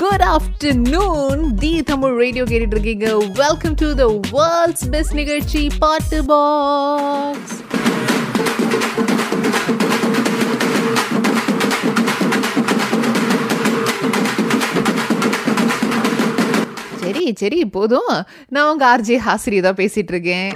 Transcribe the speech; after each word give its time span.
Good 0.00 0.24
afternoon 0.30 1.42
the 1.58 1.72
Tamil 1.82 2.14
radio 2.16 2.44
கேட்டுட்டு 2.44 2.76
இருக்கீங்க 2.76 3.08
welcome 3.40 3.76
to 3.76 3.88
the 3.94 4.06
world's 4.32 4.86
best 4.90 5.16
நிகழ்ச்சி 5.20 5.62
பாட்டு 5.78 6.20
பாக்ஸ் 6.26 7.58
சரி 17.02 17.24
சரி 17.40 17.58
போதும். 17.74 18.12
நான் 18.48 18.68
உங்க 18.70 18.84
ஆர்ஜே 18.90 19.16
ஹாசிரி 19.26 19.58
தான் 19.60 19.78
பேசிட்டு 19.78 20.12
இருக்கேன் 20.12 20.48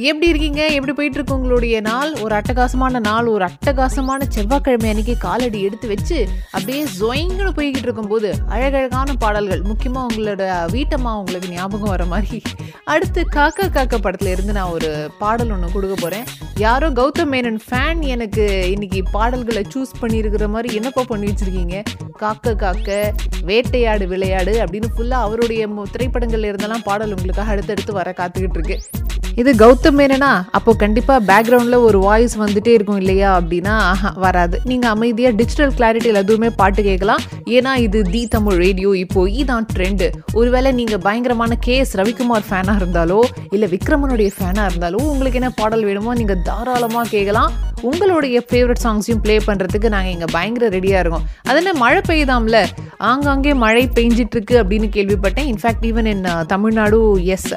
எப்படி 0.00 0.28
இருக்கீங்க? 0.28 0.66
எப்படி 0.66 0.92
போயிட்டு 0.92 1.16
இருக்கு 1.16 1.34
உங்களுடைய 1.34 1.80
நாள்? 1.80 2.14
ஒரு 2.14 2.34
அட்டகாசமான 2.34 3.00
நாள் 3.00 3.26
ஒரு 3.26 3.44
அட்டகாசமான 3.44 4.22
செவ்வாய்க்கிழமை 4.28 4.88
அன்னைக்கு 4.88 5.18
காலடி 5.18 5.62
எடுத்து 5.62 5.88
வச்சு 5.88 6.28
அப்படியே 6.50 6.84
ஜொயங்கன்னு 6.84 7.50
போய்கிட்டு 7.56 7.76
இருக்கும்போது 7.76 8.34
அழகழகான 8.48 9.14
பாடல்கள் 9.14 9.62
முக்கியமாக 9.62 10.14
உங்களோட 10.14 10.72
வீட்டம்மா 10.72 11.16
உங்களுக்கு 11.16 11.48
ஞாபகம் 11.48 11.88
வர 11.88 12.04
மாதிரி. 12.04 12.42
அடுத்து 12.84 13.26
காக்கா 13.36 13.62
காக்கா 13.62 13.98
படத்துல 14.02 14.26
இருந்து 14.26 14.52
நான் 14.52 14.70
ஒரு 14.70 15.10
பாடல் 15.18 15.50
ஒன்று 15.50 15.72
கொடுக்க 15.72 15.94
போறேன். 16.00 16.24
யாரோ 16.56 16.90
கௌதம் 16.90 17.32
மேனன் 17.32 17.58
ஃபேன் 17.70 18.00
எனக்கு 18.00 18.70
இன்னைக்கு 18.70 19.02
பாடல்களை 19.12 19.64
சூஸ் 19.74 20.02
பண்ணியிருக்கிற 20.02 20.48
மாதிரி 20.48 20.74
என்னப்பா 20.74 21.02
பண்ணி 21.02 21.32
வச்சிருக்கீங்க? 21.32 21.82
காக்க 22.12 22.54
காக்க 22.54 23.14
வேட்டையாடு 23.46 24.06
விளையாடு 24.06 24.64
அப்படின்னு 24.64 24.84
ஃபுல்லாக 24.96 25.24
அவருடைய 25.26 25.68
மு- 25.68 25.84
திரைப்படங்கள்ல 25.98 26.54
இருந்தெல்லாம் 26.54 26.82
பாடல் 26.84 27.10
உங்களுக்காக 27.10 27.50
அடுத்தடுத்து 27.50 27.92
வர 27.92 28.14
காத்துக்கிட்டு 28.16 28.58
இருக்கு. 28.58 28.80
இது 29.40 29.50
கௌதம் 29.60 29.96
மேனனா 29.98 30.30
அப்போ 30.58 30.70
கண்டிப்பாக 30.80 31.18
பேக்ரவுண்டில் 31.28 31.84
ஒரு 31.88 31.98
வாய்ஸ் 32.06 32.34
வந்துட்டே 32.40 32.72
இருக்கும் 32.76 32.98
இல்லையா 33.02 33.28
அப்படின்னா 33.38 33.74
வராது. 34.24 34.56
நீங்கள் 34.70 34.92
அமைதியாக 34.94 35.36
டிஜிட்டல் 35.40 35.74
கிளாரிட்டியில் 35.76 36.20
எதுவுமே 36.22 36.50
பாட்டு 36.60 36.82
கேட்கலாம். 36.88 37.22
ஏன்னா 37.56 37.74
இது 37.84 38.00
தி 38.14 38.22
தமிழ் 38.34 38.58
ரேடியோ 38.64 38.90
இப்போ 39.04 39.22
இதான் 39.42 39.68
ட்ரெண்டு 39.74 40.08
ஒருவேளை 40.40 40.72
நீங்கள் 40.80 41.02
பயங்கரமான 41.06 41.60
கே 41.66 41.76
எஸ் 41.84 41.96
ரவிக்குமார் 42.00 42.48
ஃபேனாக 42.50 42.80
இருந்தாலோ 42.82 43.20
இல்லை 43.54 43.68
விக்ரமனுடைய 43.76 44.30
ஃபேனாக 44.38 44.70
இருந்தாலோ 44.72 45.02
உங்களுக்கு 45.12 45.40
என்ன 45.42 45.52
பாடல் 45.62 45.86
வேணுமோ 45.90 46.18
நீங்கள் 46.22 46.44
தாராளமாக 46.50 47.08
கேட்கலாம். 47.14 47.52
உங்களுடைய 47.88 48.36
ஃபேவரட் 48.48 48.82
சாங்ஸையும் 48.84 49.20
ப்ளே 49.24 49.34
பண்ணுறதுக்கு 49.48 49.88
நாங்கள் 49.94 50.12
இங்கே 50.14 50.28
பயங்கர 50.36 50.68
ரெடியாக 50.76 51.02
இருக்கோம். 51.02 51.26
அது 51.48 51.58
என்ன 51.60 51.72
மழை 51.82 52.00
பெய்யுதாம்ல? 52.08 52.60
ஆங்காங்கே 53.10 53.52
மழை 53.64 53.84
பெஞ்சிட்ருக்கு 53.98 54.54
அப்படின்னு 54.62 54.88
கேள்விப்பட்டேன். 54.96 55.48
இன்ஃபேக்ட் 55.52 55.84
ஈவன் 55.90 56.08
என் 56.12 56.24
தமிழ்நாடு 56.52 56.98
எஸ் 57.34 57.48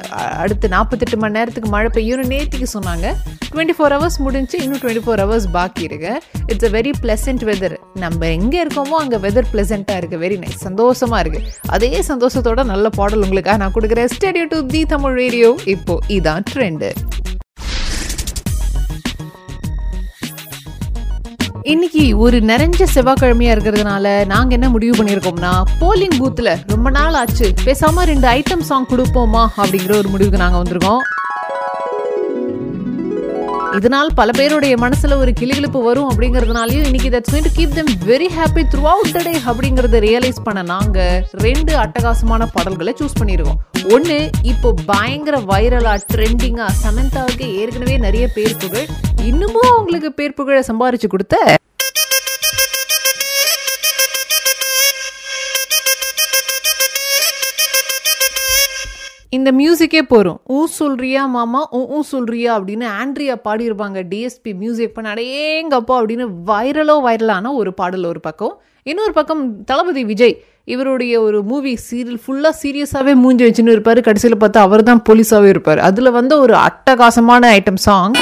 அடுத்து 0.42 0.66
நாற்பத்தெட்டு 0.76 1.18
மணி 1.22 1.36
நேரத்துக்கு 1.38 1.70
மழை 1.74 1.88
பெய்யும்னு 1.96 2.24
நேற்றுக்கு 2.32 2.68
சொன்னாங்க. 2.76 3.06
டுவெண்ட்டி 3.52 3.74
ஃபோர் 3.78 3.94
ஹவர்ஸ் 3.94 4.18
முடிஞ்சு 4.26 4.56
இன்னும் 4.64 4.80
டுவெண்ட்டி 4.82 5.04
ஃபோர் 5.06 5.22
ஹவர்ஸ் 5.22 5.48
பாக்கி 5.56 5.82
இருக்கு. 5.88 6.12
It's 6.50 6.68
a 6.68 6.72
very 6.76 6.92
pleasant 7.02 7.44
weather 7.50 7.76
நம்ம 8.04 8.28
எங்கே 8.38 8.60
இருக்கோமோ 8.64 8.98
அங்கே 9.02 9.20
வெதர் 9.26 9.50
பிளசண்டா 9.54 9.96
இருக்கு. 10.02 10.18
வெரி 10.24 10.38
நைஸ் 10.44 10.64
சந்தோஷமா 10.68 11.18
இருக்கு. 11.24 11.42
அதே 11.76 11.92
சந்தோஷத்தோட 12.10 12.64
நல்ல 12.72 12.88
பாடல் 12.98 13.24
உங்களுக்காக 13.26 13.60
நான் 13.64 13.76
கொடுக்குறேன். 13.78 14.12
Stay tuned 14.16 14.46
to 14.54 14.60
the 14.74 14.82
Tamil 14.94 15.18
radio 15.22 15.50
இப்போ 15.76 15.96
இதான் 16.18 16.46
ட்ரெண்டு 16.52 16.90
இன்னைக்கு 21.72 22.04
ஒரு 22.24 22.36
நிறைஞ்ச 22.48 22.86
செவ்வாய்க்கிழமையா 22.94 23.50
இருக்கிறதுனால 23.54 24.06
நாங்க 24.30 24.50
என்ன 24.56 24.68
முடிவு 24.74 24.94
பண்ணியிருக்கோம்னா 24.98 25.52
போலிங் 25.80 26.16
பூத்ல 26.20 26.50
ரொம்ப 26.72 26.88
நாள் 26.96 27.16
ஆச்சு. 27.20 27.48
பேசாம 27.66 28.04
ரெண்டு 28.10 28.26
ஐட்டம் 28.36 28.64
சாங் 28.70 28.88
கொடுப்போமா 28.92 29.42
அப்படிங்கிற 29.62 29.94
ஒரு 30.02 30.08
முடிவுக்கு 30.14 30.42
நாங்க 30.44 30.58
வந்திருக்கோம். 30.62 31.02
இதனால் 33.76 34.10
பல 34.14 34.30
பேருடைய 34.30 34.74
மனசுல 34.76 35.16
ஒரு 35.16 35.32
கிளிகிழிப்பு 35.32 35.80
வரும் 35.82 36.08
அப்படிங்கறதுனாலயும் 36.08 36.86
இன்னைக்கு 36.86 37.10
that's 37.10 37.32
going 37.32 37.46
keep 37.56 37.76
them 37.76 37.92
very 38.06 38.28
happy 38.34 38.62
throughout 38.84 39.12
day 39.12 39.22
day 39.22 39.36
அப்படிங்கறத 39.46 40.00
ரியலைஸ் 40.00 40.40
பண்ண 40.42 40.62
நாங்க 40.62 40.98
ரெண்டு 41.42 41.72
அட்டகாசமான 41.76 42.48
பாடல்களை 42.52 42.94
சூஸ் 43.00 43.18
பண்ணியிருக்கோம் 43.20 43.60
ஒன்னு 43.92 44.18
இப்போ 44.42 44.70
பயங்கர 44.86 45.38
வைரலா 45.46 45.94
ட்ரெண்டிங்கா 46.12 46.68
சமந்தாவுக்கு 46.84 47.48
ஏற்கனவே 47.54 47.96
நிறைய 47.98 48.26
பேர் 48.28 48.56
புகழ் 48.56 48.88
இன்னமும் 49.24 49.70
அவங்களுக்கு 49.70 50.12
பேர் 50.12 50.34
புகழ 50.34 50.58
சம்பாரிச்சு 50.62 51.08
கொடுத்த 51.08 51.36
இந்த 59.36 59.50
மியூசிக்கே 59.52 60.00
போகிறோம் 60.02 60.40
ஊ 60.48 60.64
சொல்றியா 60.64 61.26
மாமா? 61.26 61.68
ஊ 61.72 61.78
ஊ 61.96 62.00
சொல்றியா? 62.00 62.60
அப்படின்னு 62.60 62.86
ஆண்ட்ரியா 63.00 63.36
பாடியிருப்பாங்க 63.44 63.98
டிஎஸ்பி 64.10 64.50
மியூசிக் 64.54 64.94
பண்ண 64.94 65.12
அடேங்கப்பா 65.14 65.94
அப்படின்னு 66.00 66.26
வைரலோ 66.46 66.96
வைரலான 67.06 67.52
ஒரு 67.60 67.74
பாடல் 67.74 68.04
ஒரு 68.04 68.20
பக்கம். 68.20 68.60
இன்னொரு 68.82 69.12
பக்கம் 69.12 69.64
தளபதி 69.64 70.04
விஜய். 70.04 70.36
இவருடைய 70.64 71.20
ஒரு 71.20 71.42
மூவி 71.42 71.78
சீரியல் 71.90 72.20
ஃபுல்லாக 72.26 72.52
சீரியஸாகவே 72.62 73.14
மூஞ்சி 73.14 73.44
வச்சுன்னு 73.44 73.74
இருப்பார். 73.76 74.00
கடைசியில் 74.00 74.38
பார்த்தா 74.38 74.64
அவர் 74.66 74.82
தான் 74.82 75.02
போலீஸாகவே 75.08 75.48
இருப்பார். 75.48 75.78
அதில் 75.78 76.16
வந்த 76.18 76.38
ஒரு 76.38 76.56
அட்டகாசமான 76.68 77.52
ஐட்டம் 77.58 77.82
சாங் 77.88 78.12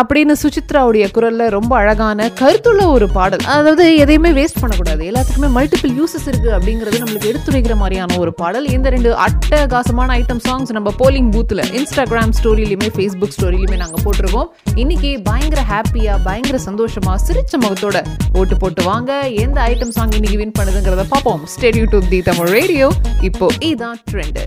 அப்படின்னு 0.00 0.34
சுசித்ராவுடைய 0.42 1.04
குரலில் 1.16 1.52
ரொம்ப 1.56 1.72
அழகான 1.80 2.28
கருத்துள்ள 2.40 2.82
ஒரு 2.96 3.06
பாடல். 3.16 3.44
அதாவது 3.54 3.84
எதையுமே 4.02 4.30
வேஸ்ட் 4.38 4.60
பண்ணக்கூடாது. 4.62 5.02
எல்லாத்துக்குமே 5.10 5.50
மல்டிபிள் 5.58 5.92
யூசஸ் 6.00 6.26
இருக்கு 6.30 6.50
அப்படிங்கிறது 6.56 7.00
நம்மளுக்கு 7.02 7.30
எடுத்துரைக்கிற 7.32 7.76
மாதிரியான 7.82 8.18
ஒரு 8.24 8.32
பாடல். 8.40 8.66
இந்த 8.76 8.88
ரெண்டு 8.96 9.12
அட்டகாசமான 9.26 10.16
ஐட்டம் 10.20 10.42
சாங்ஸ் 10.48 10.74
நம்ம 10.78 10.92
போலிங் 11.02 11.30
பூத்தில் 11.36 11.64
இன்ஸ்டாகிராம் 11.80 12.34
ஸ்டோரியிலுமே 12.40 12.90
ஃபேஸ்புக் 12.96 13.36
ஸ்டோரியிலுமே 13.36 13.78
நாங்கள் 13.84 14.04
போட்டிருக்கோம். 14.06 14.48
இன்னைக்கு 14.82 15.12
பயங்கர 15.30 15.64
ஹாப்பியாக 15.72 16.18
பயங்கர 16.28 16.60
சந்தோஷமா 16.68 17.14
சிரிச்ச 17.26 17.62
முகத்தோட 17.64 18.00
ஓட்டு 18.40 18.56
போட்டு 18.64 18.82
வாங்க. 18.90 19.12
எந்த 19.44 19.58
ஐட்டம் 19.70 19.94
சாங் 19.98 20.14
இன்னைக்கு 20.20 20.40
வின் 20.42 20.56
பண்ணுதுங்கிறத 20.60 21.06
பார்ப்போம். 21.14 21.42
Stay tuned 21.56 21.86
to 21.94 22.00
the 22.12 22.20
Tamil 22.30 22.52
radio 22.58 22.88
இப்போ 23.30 23.48
இதான் 23.72 24.00
ட்ரெண்டு 24.12 24.44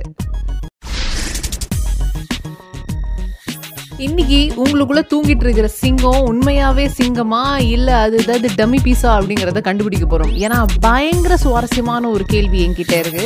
இன்னைக்கு 4.06 4.40
உங்களுக்குள்ள 4.63 5.02
தூங்கிட்டு 5.12 5.44
இருக்கிற 5.46 5.68
சிங்கம் 5.68 6.25
உண்மையாவே 6.31 6.84
சிங்கமா 6.97 7.58
இல்ல 7.75 8.00
அது 8.00 8.18
ஏதாவது 8.18 8.50
டம்மி 8.59 8.80
பீஸா 8.84 9.12
அப்படிங்கறத 9.18 9.62
கண்டுபிடிக்க 9.68 10.06
போறோம். 10.12 10.34
ஏன்னா 10.44 10.66
பயங்கர 10.80 11.38
சுவாரஸ்யமான 11.44 12.09
ஒரு 12.09 12.25
கேள்வி 12.34 12.59
என்கிட்ட 12.66 12.96
இருக்கு. 13.00 13.25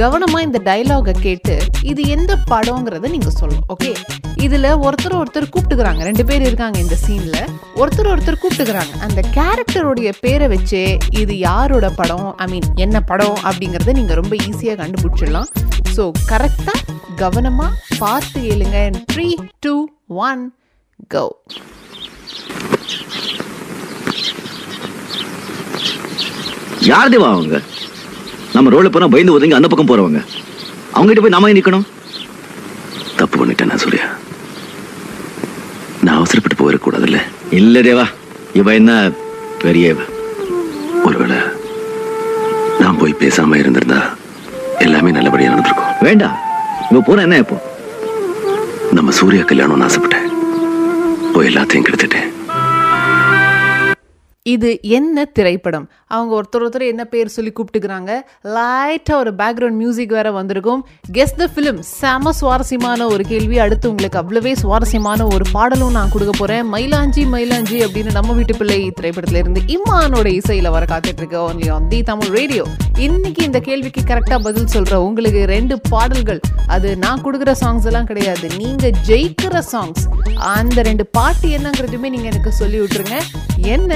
கவனமா 0.00 0.38
இந்த 0.46 0.60
டைலாக 0.64 1.14
கேட்டு 1.26 1.54
இது 1.82 2.08
எந்த 2.08 2.32
படம்ங்கிறத 2.50 3.10
நீங்க 3.14 3.30
சொல்லணும் 3.40 3.68
ஓகே 3.74 3.92
இதுல 4.46 4.66
ஒருத்தர் 4.86 5.16
ஒருத்தர் 5.20 5.48
கூப்பிட்டுக்கிறாங்க. 5.54 6.02
ரெண்டு 6.08 6.24
பேர் 6.24 6.42
இருக்காங்க 6.42 6.78
இந்த 6.78 6.98
சீன்ல 7.06 7.38
ஒருத்தர் 7.76 8.10
ஒருத்தர் 8.14 8.40
கூப்பிட்டுக்கிறாங்க. 8.42 8.92
அந்த 9.06 9.20
கேரக்டருடைய 9.36 10.12
பேரை 10.20 10.48
வச்சே 10.48 10.84
இது 11.22 11.38
யாரோட 11.38 11.88
படம்? 12.00 12.36
ஐ 12.36 12.48
மீன் 12.52 12.68
என்ன 12.74 13.00
படம் 13.00 13.38
அப்படிங்கறத 13.50 13.92
நீங்க 13.92 14.14
ரொம்ப 14.14 14.36
ஈஸியா 14.48 14.76
கண்டுபிடிச்சிடலாம். 14.82 15.50
ஸோ 15.96 16.10
கரெக்டா 16.32 16.76
கவனமா 17.22 17.68
பார்த்து 17.98 18.40
கேளுங்க 18.40 18.80
த்ரீ 19.12 19.28
டூ 19.60 19.72
one, 20.08 20.42
கோ 21.14 21.24
யார் 26.80 27.10
தேவா 27.10 27.28
அவங்க? 27.32 27.62
நம்ம 28.52 28.70
ரோட்ல 28.70 28.88
போனா 28.88 29.08
பயந்து 29.08 29.32
ஒதுங்கி 29.32 29.54
அந்த 29.54 29.68
பக்கம் 29.68 29.90
போறவங்க. 29.90 30.20
அவங்க 30.92 31.08
கிட்ட 31.08 31.20
போய் 31.20 31.34
நாம 31.36 31.50
நிக்கணும்? 31.52 31.86
தப்பு 33.16 33.36
பண்ணிட்டேன் 33.38 33.66
நான் 33.66 33.78
சூர்யா. 33.78 34.06
நான் 36.02 36.16
அவசரப்பட்டு 36.16 36.58
போயிடக்கூடாதுல்ல 36.60 37.20
இல்ல 37.50 37.80
தேவா 37.80 38.06
இவ 38.52 38.74
என்ன 38.74 38.92
பெரிய 39.58 39.94
ஒருவேளை 41.04 41.36
நான் 42.80 42.98
போய் 42.98 43.20
பேசாம 43.20 43.56
இருந்திருந்தா 43.56 44.00
எல்லாமே 44.78 45.10
நல்லபடியா 45.10 45.50
நடந்திருக்கும். 45.50 45.94
வேண்டாம் 46.00 46.36
இவ 46.90 47.00
போன 47.00 47.22
என்ன 47.22 47.36
இப்போ 47.36 47.56
நம்ம 48.92 49.10
சூர்யா 49.10 49.42
கல்யாணம்னு 49.42 49.88
ஆசைப்பட்டேன். 49.88 50.26
போய் 51.32 51.54
எல்லாத்தையும் 51.54 51.84
கெடுத்துட்டேன். 51.88 52.37
இது 54.54 54.70
என்ன 54.98 55.24
திரைப்படம்? 55.36 55.86
அவங்க 56.16 56.32
ஒருத்தர் 56.38 56.62
ஒருத்தர் 56.64 56.84
என்ன 56.92 57.04
பேர் 57.12 57.34
சொல்லி 57.36 57.52
கூப்பிட்டுக்கிறாங்க? 57.54 58.12
லைட்டாக 58.56 59.20
ஒரு 59.22 59.32
பேக்ரவுண்ட் 59.40 59.78
மியூசிக் 59.82 60.14
வேற 60.18 60.28
வந்திருக்கும். 60.38 60.82
கெஸ் 61.16 61.36
த 61.40 61.48
ஃபிலிம் 61.54 61.80
செம 61.92 62.32
சுவாரஸ்யமான 62.40 63.06
ஒரு 63.14 63.24
கேள்வி. 63.32 63.58
அடுத்து 63.64 63.92
உங்களுக்கு 63.92 64.20
அவ்வளவே 64.22 64.52
சுவாரஸ்யமான 64.62 65.26
ஒரு 65.34 65.46
பாடலும் 65.56 65.96
நான் 65.98 66.12
கொடுக்க 66.14 66.34
போகிறேன் 66.38 66.66
மயிலாஞ்சி 66.74 67.24
மயிலாஞ்சி 67.34 67.78
அப்படின்னு 67.86 68.16
நம்ம 68.18 68.36
வீட்டு 68.40 68.56
பிள்ளை 68.62 68.80
திரைப்படத்திலிருந்து 69.00 69.62
இம்மானோட 69.76 70.26
இசையில் 70.40 70.74
வர 70.76 70.84
காத்துட்ருக்கு. 70.94 71.26
இருக்கு 71.28 71.72
ஆன் 71.76 71.88
தி 71.92 71.98
தமிழ் 72.08 72.30
ரேடியோ. 72.38 72.64
இன்னைக்கு 73.06 73.42
இந்த 73.48 73.58
கேள்விக்கு 73.68 74.00
கரெக்டாக 74.10 74.40
பதில் 74.46 74.72
சொல்கிற 74.74 74.94
உங்களுக்கு 75.08 75.40
ரெண்டு 75.54 75.74
பாடல்கள். 75.92 76.40
அது 76.74 76.88
நான் 77.04 77.22
கொடுக்குற 77.24 77.52
சாங்ஸ் 77.62 77.86
எல்லாம் 77.90 78.08
கிடையாது. 78.10 78.46
நீங்கள் 78.62 78.96
ஜெயிக்கிற 79.10 79.62
சாங்ஸ் 79.72 80.04
அந்த 80.54 80.78
ரெண்டு 80.90 81.06
பாட்டு 81.18 81.48
என்னங்கிறதுமே 81.58 82.10
நீங்கள் 82.14 82.30
எனக்கு 82.32 82.52
சொல்லி 82.62 82.80
விட்டுருங்க. 82.80 83.16
என்ன? 83.76 83.92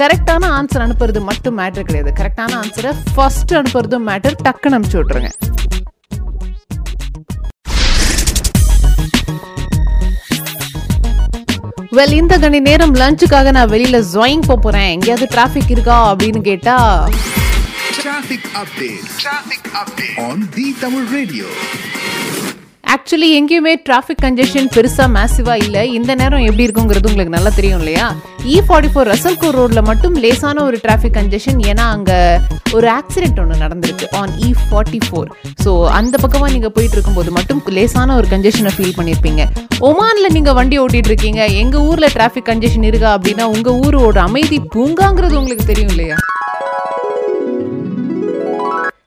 கரெக்டான 0.00 0.48
ஆன்சர் 0.58 0.84
அனுப்புறது 0.86 1.20
மட்டும் 1.30 1.58
மேட்டர் 1.58 1.88
கிடையாது. 1.88 2.12
கரெக்டான 2.20 2.52
ஆன்சரை 2.62 2.92
ஃபர்ஸ்ட் 3.14 3.54
அனுப்புறதும் 3.54 4.06
மேட்டர் 4.10 4.38
டக்குன்னு 4.46 4.76
அனுப்பிச்சு 4.78 5.00
விட்ருங்க 5.00 5.32
வெல் 11.98 12.14
இந்த 12.20 12.34
கணி 12.42 12.58
நேரம் 12.60 12.94
லஞ்சுக்காக 13.00 13.50
நான் 13.56 13.70
வெளியில 13.72 13.98
ஜாயின் 14.14 14.46
போறேன். 14.64 14.90
எங்கேயாவது 14.94 15.26
டிராஃபிக் 15.34 15.72
இருக்கா 15.76 15.98
அப்படின்னு 16.12 16.42
கேட்டா 16.50 16.76
Traffic 17.98 18.44
update 18.60 19.04
Traffic 19.22 19.62
update 19.80 20.18
on 20.28 20.42
the 20.56 20.66
Tamil 20.80 21.06
radio 21.16 21.46
actually 22.94 23.28
எங்கேயுமே 23.36 23.72
டிராஃபிக் 23.86 24.22
கன்ஜெஷன் 24.24 24.66
பெருசா 24.74 25.04
மேசிவா 25.14 25.54
இல்ல. 25.56 25.84
இந்த 25.98 26.12
நேரம் 26.14 26.44
எப்படி 26.44 26.64
இருக்குங்கிறது 26.66 27.08
உங்களுக்கு 27.10 27.34
நல்லா 27.36 27.50
தெரியும் 27.50 27.78
இல்லையா? 27.78 28.06
இ 28.46 28.56
ஃபார்ட்டி 28.66 28.90
ஃபோர் 28.92 29.08
ரசல்கோ 29.12 29.48
ரோட்ல 29.50 29.80
மட்டும் 29.82 30.14
லேசான 30.14 30.62
ஒரு 30.62 30.76
டிராஃபிக் 30.84 31.14
கன்ஜெஷன் 31.14 31.60
ஏன்னா 31.70 31.84
அங்க 31.88 32.12
ஒரு 32.74 32.88
ஆக்சிடென்ட் 32.90 33.40
ஒன்று 33.40 33.56
நடந்திருக்கு 33.56 34.06
on 34.20 34.32
E 34.40 34.50
forty 34.62 35.00
four 35.06 35.28
so 35.64 35.70
அந்த 35.90 36.18
பக்கமா 36.22 36.48
நீங்க 36.50 36.70
போயிட்டு 36.70 36.96
இருக்கும்போது 36.96 37.30
மட்டும் 37.30 37.62
லேசான 37.78 38.16
ஒரு 38.16 38.28
கன்ஜெஷனை 38.28 38.72
ஃபீல் 38.76 38.96
பண்ணியிருப்பீங்க 38.98 39.42
ஒமான்ல 39.80 40.28
நீங்க 40.28 40.52
வண்டி 40.52 40.76
ஓட்டிட்டு 40.78 41.10
இருக்கீங்க. 41.12 41.40
எங்க 41.62 41.76
ஊர்ல 41.88 42.06
டிராஃபிக் 42.14 42.48
கன்ஜெஷன் 42.50 42.84
இருக்கா 42.84 43.10
அப்படின்னா 43.16 43.46
உங்க 43.54 43.70
ஊரோட 43.82 44.18
அமைதி 44.20 44.58
பூங்காங்கிறது 44.74 45.38
உங்களுக்கு 45.40 45.64
தெரியும் 45.64 45.92
இல்லையா? 45.94 46.16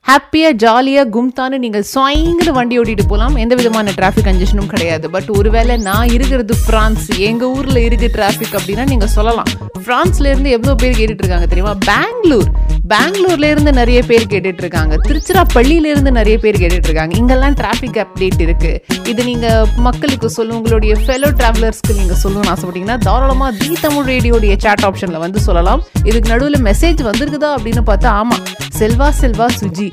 ஹாப்பியாக 0.10 0.54
ஜாலியாக 0.64 1.10
கும்தான்னு 1.16 1.58
நீங்கள் 1.64 1.86
ஸ்வாயிங்னு 1.90 2.52
வண்டி 2.58 2.76
ஓட்டிட்டு 2.80 3.06
போகலாம் 3.12 3.36
எந்த 3.44 3.56
விதமான 3.60 3.94
டிராஃபிக் 3.98 4.28
கன்ஜெஷனும் 4.28 4.70
கிடையாது. 4.74 5.10
பட் 5.16 5.30
ஒருவேளை 5.38 5.78
நான் 5.88 6.12
இருக்கிறது 6.16 6.54
ஃப்ரான்ஸ் 6.62 7.08
எங்கள் 7.30 7.52
ஊரில் 7.56 7.80
இருக்குது 7.88 8.14
டிராஃபிக் 8.16 8.56
அப்படின்னா 8.60 8.86
நீங்கள் 8.92 9.12
சொல்லலாம். 9.16 9.50
ஃப்ரான்ஸ்லேருந்து 9.86 10.50
எவ்வளோ 10.58 10.76
பேர் 10.82 10.98
கேட்டுட்ருக்காங்க 11.00 11.48
தெரியுமா? 11.54 11.74
பெங்களூர் 11.90 12.50
பெங்களூர்லேருந்து 12.94 13.72
நிறைய 13.80 14.00
பேர் 14.10 14.30
கேட்டுட்டு 14.34 14.64
இருக்காங்க 14.66 14.96
திருச்சிராப்பள்ளியிலேருந்து 15.08 16.12
நிறைய 16.20 16.36
பேர் 16.44 16.60
கேட்டுட்டு 16.62 16.90
இருக்காங்க 16.90 17.16
இங்கெல்லாம் 17.22 17.58
டிராஃபிக் 17.62 18.00
அப்டேட் 18.04 18.42
இருக்கு. 18.48 18.72
இது 19.12 19.22
நீங்க 19.24 19.68
மக்களுக்கு 19.88 20.30
சொல்லும் 20.38 20.58
உங்களுடைய 20.60 20.96
ஃபெலோ 21.04 21.32
டிராவலர்ஸ்க்கு 21.42 21.98
நீங்க 22.00 22.16
சொல்லணும்னு 22.24 22.54
ஆசைப்பட்டீங்கன்னா 22.54 22.98
தாராளமா 23.08 23.50
தி 23.60 23.72
தமிழ் 23.82 24.10
ரேடியோடைய 24.14 24.56
சேட் 24.66 24.86
ஆப்ஷன்ல 24.92 25.20
வந்து 25.26 25.40
சொல்லலாம். 25.40 25.84
இதுக்கு 26.04 26.32
நடுவில் 26.34 26.66
மெசேஜ் 26.70 27.04
வந்திருக்குதா 27.10 27.52
அப்படின்னு 27.58 27.84
பார்த்தா 27.92 28.12
ஆமா. 28.24 28.40
செல்வா 28.80 29.10
செல்வா 29.22 29.46
சுஜி. 29.60 29.90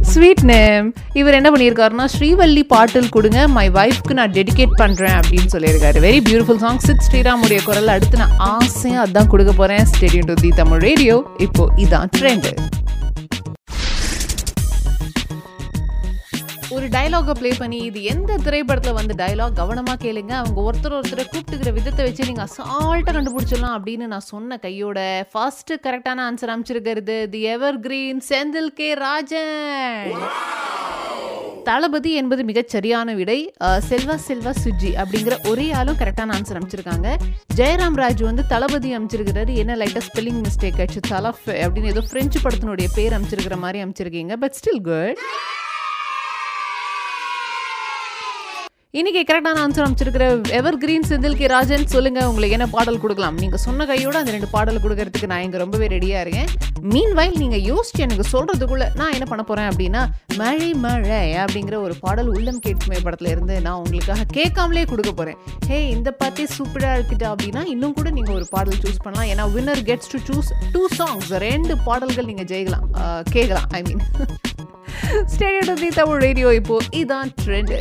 ஸ்வீட் 0.00 0.42
நேம் 0.42 0.86
இவர் 1.12 1.34
என்ன 1.34 1.50
பண்ணியிருக்காருன்னா 1.50 2.06
ஸ்ரீவல்லி 2.14 2.62
பாட்டில் 2.62 3.08
கொடுங்க 3.08 3.48
மை 3.48 3.70
ஒய்ஃப்க்கு 3.70 4.12
நான் 4.12 4.30
டெடிகேட் 4.30 4.74
பண்றேன் 4.76 5.16
அப்படின்னு 5.20 5.52
சொல்லியிருக்காரு. 5.52 5.98
வெரி 6.06 6.20
பியூட்டிஃபுல் 6.28 6.62
சாங் 6.64 6.78
சித் 6.78 7.04
ஸ்ரீராமுடைய 7.06 7.62
குரல் 7.64 7.88
அடுத்து 7.88 8.16
நான் 8.16 8.36
ஆசையா 8.38 9.04
அதான் 9.04 9.26
கொடுக்க 9.26 9.52
போறேன். 9.52 9.84
Stay tuned 9.92 10.28
to 10.30 10.34
the 10.34 10.48
Tamil 10.48 10.78
radio 10.78 11.16
இப்போ 11.38 11.72
இதான் 11.76 12.08
ட்ரெண்ட் 12.18 12.48
ஒரு 16.74 16.86
டயலாக 16.94 17.32
ப்ளே 17.38 17.50
பண்ணி 17.58 17.78
இது 17.88 18.00
எந்த 18.12 18.36
திரைப்படத்தில் 18.44 18.96
வந்து 18.98 19.14
டயலாக் 19.20 19.58
கவனமாக 19.60 19.98
கேளுங்க. 20.04 20.32
அவங்க 20.40 20.60
ஒருத்தர் 20.68 20.96
ஒருத்தரை 20.98 21.24
கூப்பிட்டுக்கிற 21.32 21.72
விதத்தை 21.78 22.04
வச்சு 22.06 22.26
நீங்கள் 22.28 22.46
அசால்ட்டாக 22.46 23.14
கண்டுபிடிச்சிடலாம் 23.16 23.76
அப்படின்னு 23.78 24.06
நான் 24.12 24.28
சொன்ன 24.32 24.58
கையோட 24.64 24.98
ஃபர்ஸ்ட் 25.32 25.72
கரெக்டான 25.86 26.24
ஆன்சர் 26.28 26.52
அமைச்சிருக்கிறது 26.54 27.16
the 27.34 27.42
ever 27.54 27.78
green 27.86 28.22
Senthil 28.30 28.72
K. 28.78 28.88
Rajan. 29.04 30.14
Thalapathy 31.68 32.10
என்பது 32.20 32.42
மிகச் 32.48 32.72
சரியான 32.74 33.12
விடை. 33.20 33.38
செல்வா 33.90 34.16
செல்வா 34.28 34.52
சுஜி 34.64 34.90
அப்படிங்கிற 35.02 35.36
ஒரே 35.50 35.66
ஆளும் 35.78 36.00
கரெக்டான 36.02 36.34
ஆன்சர் 36.38 36.58
அமைச்சிருக்காங்க 36.60 37.08
ஜெயராம் 37.60 37.98
ராஜ் 38.02 38.24
வந்து 38.30 38.44
தளபதி 38.52 38.90
அமைச்சிருக்கிறாரு 38.98 39.54
என்ன 39.62 39.76
லைட்டா 39.82 40.02
ஸ்பெல்லிங் 40.08 40.42
மிஸ்டேக் 40.46 40.80
ஆச்சு? 40.84 41.00
தலஃப் 41.14 41.46
அப்படின்னு 41.64 41.92
ஏதோ 41.94 42.02
பிரெஞ்சு 42.10 42.40
படத்தினுடைய 42.40 42.88
பேர் 42.98 43.16
அமைச்சிருக்கிற 43.18 43.58
மாதிரி 43.66 43.80
அமைச்சிருக்கீங்க 43.84 44.36
பட் 44.44 44.58
ஸ்டில் 44.60 44.84
குட் 44.90 45.22
இன்னைக்கு 48.98 49.20
கரெக்டான 49.28 49.60
ஆன்சர் 49.62 49.84
அமைச்சிருக்கிற 49.84 50.24
எவர் 50.56 50.76
கிரீன் 50.82 51.06
செந்தில் 51.08 51.36
கே 51.38 51.46
ராஜன் 51.52 51.86
சொல்லுங்க 51.94 52.20
உங்களுக்கு 52.30 52.56
என்ன 52.56 52.66
பாடல் 52.74 53.00
கொடுக்கலாம்? 53.04 53.38
நீங்க 53.42 53.56
சொன்ன 53.64 53.86
கையோட 53.90 54.16
அந்த 54.20 54.32
ரெண்டு 54.34 54.48
பாடல் 54.52 54.78
கொடுக்கறதுக்கு 54.84 55.28
நான் 55.32 55.44
இங்க 55.46 55.58
ரொம்பவே 55.62 55.86
ரெடியா 55.94 56.18
இருக்கேன். 56.24 56.50
மீன் 56.92 57.14
வயல் 57.18 57.40
நீங்க 57.42 57.58
யோசிச்சு 57.70 58.04
எனக்கு 58.06 58.26
சொல்றதுக்குள்ள 58.34 58.84
நான் 59.00 59.14
என்ன 59.16 59.26
பண்ண 59.30 59.42
போறேன் 59.48 59.68
அப்படின்னா 59.70 60.02
மழை 60.42 60.68
மழை 60.84 61.18
அப்படிங்கிற 61.44 61.78
ஒரு 61.86 61.96
பாடல் 62.04 62.30
உள்ளம் 62.34 62.60
கேட்குமே 62.66 63.00
படத்துல 63.06 63.32
இருந்து 63.34 63.56
நான் 63.66 63.80
உங்களுக்காக 63.84 64.28
கேட்காமலே 64.38 64.84
கொடுக்க 64.92 65.12
போறேன். 65.20 65.40
ஹே 65.70 65.80
இந்த 65.96 66.12
பாட்டே 66.22 66.46
சூப்பரா 66.56 66.92
இருக்குதா 66.98 67.32
அப்படின்னா 67.32 67.64
இன்னும் 67.74 67.96
கூட 67.98 68.12
நீங்க 68.18 68.32
ஒரு 68.38 68.46
பாடல் 68.54 68.80
சூஸ் 68.84 69.02
பண்ணலாம். 69.06 69.28
ஏன்னா 69.34 69.46
winner 69.56 69.84
gets 69.90 70.12
to 70.14 70.20
choose 70.30 70.52
two 70.76 70.84
songs 71.00 71.32
ரெண்டு 71.48 71.76
பாடல்கள் 71.88 72.30
நீங்க 72.32 72.46
ஜெயிக்கலாம். 72.54 72.86
கேட்கலாம் 73.34 73.68
I 73.80 73.82
mean 73.90 74.04
stay tuned 75.34 75.84
Tamil 76.00 76.24
radio 76.28 76.48
இப்போ 76.62 76.78
இதான் 77.02 77.30
ட்ரெண்ட் 77.44 77.76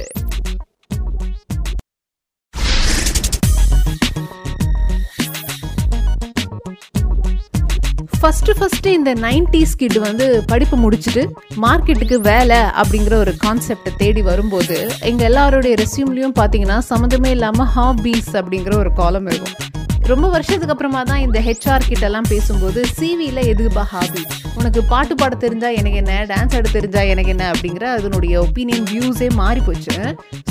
ஃபஸ்ட்டு 8.23 8.53
ஃபஸ்ட்டு 8.57 8.93
இந்த 8.97 9.11
நைன்டிஸ் 9.13 9.73
கிட் 9.79 9.97
வந்து 9.99 10.25
படிப்பு 10.51 10.75
முடிச்சுட்டு 10.83 11.23
மார்க்கெட்டுக்கு 11.63 12.17
வேலை 12.29 12.59
அப்படிங்கிற 12.81 13.15
ஒரு 13.15 13.33
கான்செப்டை 13.43 13.91
தேடி 14.01 14.21
வரும்போது 14.21 14.77
எங்கள் 15.09 15.27
எல்லாருடைய 15.29 15.75
ரெசியூம்லேயும் 15.83 16.37
பார்த்தீங்கன்னா 16.39 16.77
சம்மந்தமே 16.91 17.31
இல்லாமல் 17.37 17.69
ஹாபீஸ் 17.75 18.31
அப்படிங்கிற 18.41 18.75
ஒரு 18.77 18.93
காலம் 18.93 19.27
இருக்கும். 19.27 19.72
ரொம்ப 20.07 20.27
வருஷத்துக்கு 20.29 20.73
அப்புறமா 20.73 21.01
தான் 21.03 21.17
இந்த 21.17 21.39
ஹெச்ஆர் 21.39 21.88
கிட்ட 21.88 22.05
எல்லாம் 22.05 22.27
பேசும்போது 22.29 22.79
சிவியில் 22.97 23.41
எதுப்பா 23.51 23.83
ஹாபி 23.83 24.23
உனக்கு 24.57 24.83
பாட்டு 24.83 25.13
பாட 25.15 25.35
தெரிஞ்சா 25.35 25.69
எனக்கு 25.71 25.97
என்ன? 25.97 26.25
டான்ஸ் 26.25 26.55
ஆட 26.55 26.67
தெரிஞ்சா 26.71 27.01
எனக்கு 27.03 27.29
என்ன? 27.29 27.51
அப்படிங்கிற 27.53 27.85
அதனுடைய 27.97 28.33
ஒப்பீனியன் 28.41 28.88
வியூஸே 28.91 29.29
மாறி 29.33 29.59
போச்சு 29.59 29.95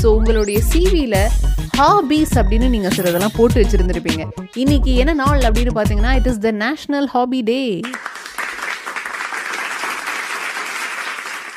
ஸோ 0.01 0.07
உங்களுடைய 0.19 0.61
சிவியில் 0.71 1.19
ஹாபீஸ் 1.77 2.35
அப்படின்னு 2.41 2.69
நீங்கள் 2.69 2.95
சிலதெல்லாம் 2.97 3.37
போட்டு 3.37 3.61
வச்சுருந்துருப்பீங்க. 3.63 4.25
இன்னைக்கு 4.55 4.95
என்ன 4.95 5.13
நாள் 5.15 5.41
அப்படின்னு 5.41 5.75
பார்த்தீங்கன்னா 5.77 6.15
it 6.17 6.27
is 6.27 6.41
the 6.41 6.53
national 6.65 7.09
hobby 7.13 7.41
day 7.43 7.61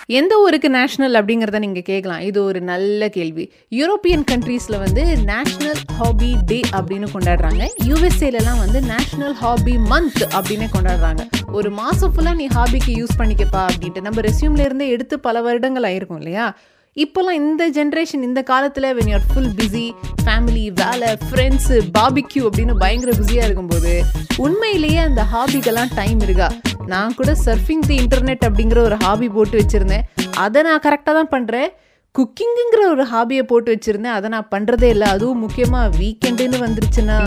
எந்த 0.09 0.37
ஊருக்கு 0.37 0.69
நேஷனல் 0.69 1.15
அப்படிங்கிறத 1.19 1.59
நீங்கள் 1.59 1.85
கேட்கலாம். 1.91 2.19
இது 2.19 2.43
ஒரு 2.43 2.61
நல்ல 2.61 3.09
கேள்வி. 3.09 3.51
யூரோப்பியன் 3.71 4.25
கண்ட்ரீஸில் 4.31 4.77
வந்து 4.79 5.03
நேஷ்னல் 5.03 5.81
ஹாபி 5.99 6.35
டே 6.45 6.59
அப்படின்னு 6.77 7.07
கொண்டாடுறாங்க. 7.13 7.63
யூஎஸ்ஏலலாம் 7.89 8.59
வந்து 8.63 8.81
நேஷ்னல் 8.81 9.31
ஹாபி 9.31 9.77
மந்த் 9.77 10.21
அப்படின்னு 10.37 10.67
கொண்டாடுறாங்க. 10.75 11.23
ஒரு 11.51 11.71
மாதம் 11.71 12.13
ஃபுல்லாக 12.13 12.35
நீ 12.35 12.47
ஹாபிக்கு 12.47 12.93
யூஸ் 13.01 13.17
பண்ணிக்கப்பா 13.17 13.65
அப்படின்ட்டு 13.69 14.01
நம்ம 14.01 14.21
ரெஸ்யூம்லேருந்தே 14.21 14.87
எடுத்து 14.87 15.19
பல 15.19 15.41
வருடங்கள் 15.41 15.83
ஆயிருக்கும் 15.83 16.17
இல்லையா? 16.17 16.55
இப்போல்லாம் 16.97 17.39
இந்த 17.41 17.69
ஜென்ரேஷன் 17.69 18.21
இந்த 18.21 18.41
காலத்தில் 18.41 18.93
when 18.97 19.09
you are 19.11 19.27
full 19.33 19.51
busy 19.57 19.87
family 20.25 20.65
வேலை 20.83 21.17
ஃப்ரெண்ட்ஸு 21.29 21.77
பாபிக்யூ 21.97 22.43
அப்படின்னு 22.49 22.75
பயங்கர 22.77 23.13
பிஸியாக 23.17 23.45
இருக்கும்போது 23.45 24.03
உண்மையிலேயே 24.37 24.97
அந்த 24.97 25.25
ஹாபிக்கெல்லாம் 25.33 25.91
டைம் 25.95 26.19
இருக்கா? 26.19 26.47
நான் 26.93 27.15
கூட 27.17 27.31
சர்ஃபிங் 27.45 27.85
தி 27.87 27.95
இன்டர்நெட் 28.03 28.45
அப்படிங்கிற 28.47 28.79
ஒரு 28.89 28.97
ஹாபி 29.03 29.27
போட்டு 29.29 29.55
வச்சுருந்தேன். 29.61 30.05
அதை 30.45 30.61
நான் 30.67 30.83
கரெக்டாக 30.85 31.15
தான் 31.19 31.31
பண்ணுறேன் 31.35 31.69
குக்கிங்குங்கிற 32.15 32.81
ஒரு 32.93 33.05
ஹாபியை 33.13 33.43
போட்டு 33.51 33.69
வச்சுருந்தேன். 33.75 34.15
அதை 34.17 34.29
நான் 34.35 34.51
பண்ணுறதே 34.51 34.89
இல்லை. 34.95 35.07
அதுவும் 35.07 35.43
முக்கியமாக 35.45 35.97
வீக்கெண்டுன்னு 35.97 36.59
வந்துருச்சுன்னா. 36.65 37.19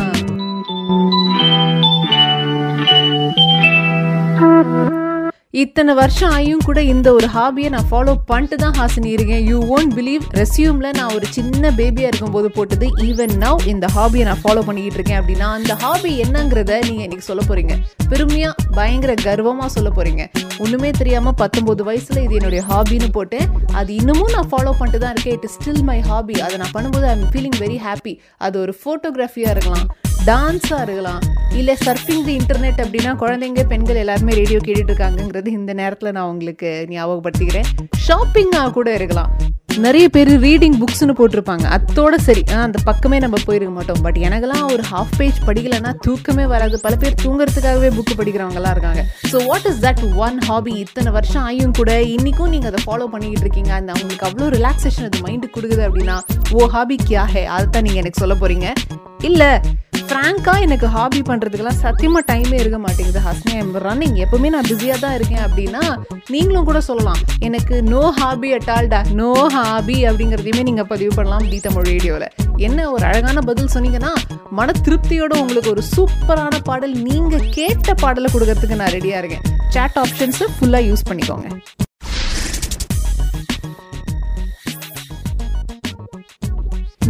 இத்தனை 5.54 5.92
வருஷம் 5.98 6.32
ஆயும் 6.36 6.64
கூட 6.66 6.80
இந்த 6.92 7.08
ஒரு 7.18 7.28
ஹாபியை 7.34 7.68
நான் 7.74 7.86
ஃபாலோ 7.90 8.12
பண்ணிட்டு 8.30 8.56
தான் 8.62 8.74
ஹாசினி 8.78 9.10
இருக்கேன். 9.14 9.44
யூ 9.50 9.58
ஓன்ட் 9.74 9.92
பிலீவ் 9.98 10.24
ரெஸ்யூமில் 10.38 10.88
நான் 10.98 11.12
ஒரு 11.16 11.26
சின்ன 11.36 11.70
பேபியாக 11.78 12.10
இருக்கும்போது 12.10 12.48
போட்டது 12.56 12.86
ஈவன் 13.06 13.32
நவ் 13.44 13.62
இந்த 13.72 13.86
ஹாபியை 13.94 14.24
நான் 14.30 14.42
ஃபாலோ 14.42 14.62
பண்ணிக்கிட்டு 14.66 14.98
இருக்கேன் 14.98 15.20
அப்படின்னா 15.20 15.46
அந்த 15.58 15.74
ஹாபி 15.84 16.10
என்னங்கிறத 16.24 16.74
நீங்கள் 16.88 17.06
இன்றைக்கி 17.06 17.26
சொல்ல 17.30 17.44
போகிறீங்க 17.48 17.76
பெருமையாக 18.10 18.66
பயங்கர 18.78 19.14
கர்வமாக 19.26 19.70
சொல்ல 19.76 19.92
போகிறீங்க 19.96 20.24
ஒன்றுமே 20.64 20.90
தெரியாமல் 21.00 21.36
பத்தொம்போது 21.42 21.86
வயசில் 21.88 22.20
இது 22.26 22.36
என்னுடைய 22.40 22.62
ஹாபின்னு 22.72 23.08
போட்டேன். 23.18 23.48
அது 23.80 23.90
இன்னமும் 24.00 24.34
நான் 24.36 24.50
ஃபாலோ 24.52 24.74
பண்ணிட்டு 24.80 25.02
தான் 25.04 25.14
இருக்கேன் 25.16 25.36
இட் 25.38 25.54
ஸ்டில் 25.56 25.82
மை 25.90 25.98
ஹாபி 26.10 26.36
அதை 26.48 26.58
நான் 26.64 26.74
பண்ணும்போது 26.76 27.08
I 27.12 27.14
am 27.16 27.32
feeling 27.32 27.58
very 27.64 27.80
happy 27.88 28.14
அது 28.48 28.56
ஒரு 28.66 28.74
ஃபோட்டோகிராஃபியாக 28.82 29.54
இருக்கலாம். 29.56 29.88
டான்ஸாக 30.26 30.82
இருக்கலாம். 30.86 31.20
இல்லை 31.60 31.76
சர்ஃபிங் 31.84 32.24
தி 32.24 32.34
இன்டர்நெட் 32.40 32.80
அப்படின்னா 32.84 33.12
குழந்தைங்க 33.22 33.62
பெண்கள் 33.72 34.00
எல்லாருமே 34.04 34.32
ரேடியோ 34.40 34.58
கேட்டுட்டு 34.64 34.92
இருக்காங்கங்கிறது 34.92 35.46
இந்த 35.46 35.72
நேரத்தில் 35.82 36.14
நான் 36.16 36.30
உங்களுக்கு 36.32 36.70
ஞாபகப்படுத்திக்கிறேன். 36.94 37.68
ஷாப்பிங்காக 38.06 38.70
கூட 38.70 38.94
இருக்கலாம். 38.94 39.32
நிறைய 39.84 40.08
பேர் 40.14 40.30
ரீடிங் 40.44 40.76
புக்ஸ்னு 40.80 41.14
போட்டிருப்பாங்க. 41.18 41.66
அத்தோட 41.76 42.14
சரி. 42.26 42.42
அந்த 42.62 42.78
பக்கமே 42.88 43.18
நம்ம 43.24 43.36
போயிருக்க 43.48 43.72
மாட்டோம். 43.74 44.00
பட் 44.06 44.16
எனக்கெல்லாம் 44.26 44.64
ஒரு 44.74 44.84
ஹாஃப் 44.92 45.12
பேஜ் 45.18 45.38
படிக்கலைன்னா 45.48 45.92
தூக்கமே 46.06 46.44
வராது. 46.52 46.80
பல 46.86 46.96
பேர் 47.02 47.18
தூங்குறதுக்காகவே 47.24 47.90
புக் 47.96 48.14
படிக்கிறவங்கலாம் 48.20 48.74
இருக்காங்க. 48.76 49.02
So 49.32 49.44
what 49.48 49.68
is 49.70 49.80
that 49.86 50.02
one 50.26 50.38
hobby 50.48 50.74
இத்தனை 50.84 51.12
வருஷம் 51.18 51.44
ஆயும் 51.50 51.76
கூட 51.80 51.92
இன்னைக்கும் 52.16 52.52
நீங்கள் 52.54 52.72
அதை 52.72 52.82
ஃபாலோ 52.86 53.06
பண்ணிக்கிட்டு 53.14 53.46
இருக்கீங்க. 53.46 53.72
அந்த 53.80 53.92
அவங்களுக்கு 53.96 54.28
அவ்வளோ 54.30 54.48
ரிலாக்ஸேஷன் 54.58 55.08
அது 55.10 55.24
மைண்டுக்கு 55.26 55.56
கொடுக்குது 55.58 55.84
அப்படின்னா 55.88 56.18
ஓ 56.52 56.66
ஹாபி 56.76 56.98
கியா 57.08 57.24
ஹே 57.34 57.44
அதை 57.56 57.66
தான் 57.76 57.86
நீங்கள் 57.88 58.02
எனக்கு 58.04 58.22
சொல்ல 58.24 58.36
போறீங்க. 58.42 58.68
இல்லை 59.28 59.50
ஃப்ராங்காக 60.08 60.64
எனக்கு 60.66 60.86
ஹாபி 60.94 61.20
பண்ணுறதுக்கெல்லாம் 61.28 61.80
சத்தியமாக 61.82 62.22
டைமே 62.28 62.58
இருக்க 62.60 62.78
மாட்டேங்குது 62.84 63.20
ஹஸ்னி. 63.26 63.52
ஐம் 63.62 63.74
ரன்னிங் 63.86 64.16
எப்பவுமே 64.24 64.48
நான் 64.54 64.68
பிஸியாக 64.68 64.98
தான் 65.04 65.14
இருக்கேன் 65.18 65.42
அப்படின்னா 65.46 65.82
நீங்களும் 66.34 66.68
கூட 66.68 66.80
சொல்லலாம். 66.80 67.20
எனக்கு 67.48 67.82
நோ 67.82 68.02
ஹாபி 68.18 68.50
அட்டால்டா 68.58 69.00
நோ 69.18 69.32
ஹாபி 69.56 69.96
அப்படிங்கிறதையுமே 70.10 70.62
நீங்கள் 70.68 70.88
பதிவு 70.92 71.12
பண்ணலாம் 71.18 71.48
டி 71.50 71.58
தமிழ் 71.66 71.88
ரேடியோவில் 71.90 72.28
என்ன 72.68 72.90
ஒரு 72.90 73.04
அழகான 73.10 73.40
பதில் 73.40 73.72
சொன்னீங்கன்னா 73.74 74.12
மன 74.60 74.72
திருப்தியோட 74.86 75.32
உங்களுக்கு 75.42 75.70
ஒரு 75.70 75.84
சூப்பரான 75.94 76.62
பாடல் 76.70 76.96
நீங்கள் 77.08 77.50
கேட்ட 77.58 77.94
பாடலை 77.94 78.30
கொடுக்கறதுக்கு 78.34 78.80
நான் 78.82 78.94
ரெடியாக 78.98 79.22
இருக்கேன். 79.24 79.44
சேட் 79.76 79.98
ஆப்ஷன்ஸை 80.04 80.48
ஃபுல்லாக 80.56 80.88
யூஸ் 80.90 81.06
பண்ணிக்கோங்க. 81.10 81.48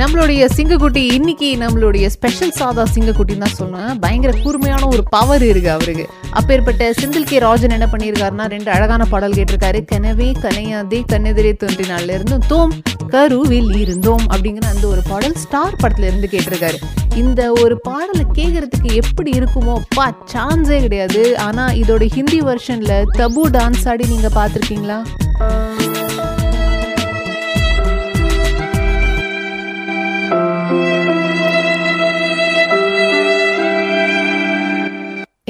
நம்மளுடைய 0.00 0.42
சிங்கக்குட்டி 0.56 1.00
இன்னைக்கு 1.12 1.48
நம்மளுடைய 1.60 2.06
ஸ்பெஷல் 2.06 2.50
சாதா 2.50 2.82
சிங்கக்குட்டின்னு 2.94 3.44
தான் 3.44 3.56
சொல்லணும் 3.58 3.98
பயங்கர 3.98 4.32
கூர்மையான 4.42 4.86
ஒரு 4.86 5.02
பவர் 5.04 5.44
இருக்கு 5.44 5.70
அவருக்கு. 5.70 6.04
அப்பேற்பட்ட 6.30 6.90
செந்தில் 7.00 7.26
கே 7.30 7.38
ராஜன் 7.38 7.70
என்ன 7.70 7.88
பண்ணியிருக்காருன்னா 7.92 8.46
ரெண்டு 8.54 8.70
அழகான 8.70 9.04
பாடல் 9.04 9.32
கேட்டிருக்காரு. 9.32 9.80
கனவே 9.92 10.28
கனையாதே 10.44 11.00
கண்ணெதிரே 11.12 11.52
தோன்றினால 11.62 12.10
இருந்தும் 12.10 12.44
தோம் 12.46 12.74
கருவில் 13.08 13.74
இருந்தோம் 13.76 14.24
அப்படிங்கிற 14.32 14.66
அந்த 14.74 14.86
ஒரு 14.86 15.02
பாடல் 15.08 15.34
ஸ்டார் 15.34 15.76
படத்துல 15.82 16.08
இருந்து 16.10 16.28
கேட்டிருக்காரு. 16.32 16.78
இந்த 17.14 17.52
ஒரு 17.52 17.80
பாடலை 17.80 18.24
கேட்கறதுக்கு 18.38 18.92
எப்படி 19.02 19.30
இருக்குமோ 19.30 19.76
பா 19.94 20.06
சான்ஸே 20.34 20.80
கிடையாது. 20.80 21.38
ஆனா 21.38 21.66
இதோட 21.82 22.06
ஹிந்தி 22.16 22.40
வெர்ஷனில் 22.40 22.98
தபு 23.20 23.44
டான்ஸ் 23.58 23.88
ஆடி 23.88 24.06
நீங்க 24.06 24.30
பார்த்துருக்கீங்களா? 24.38 25.00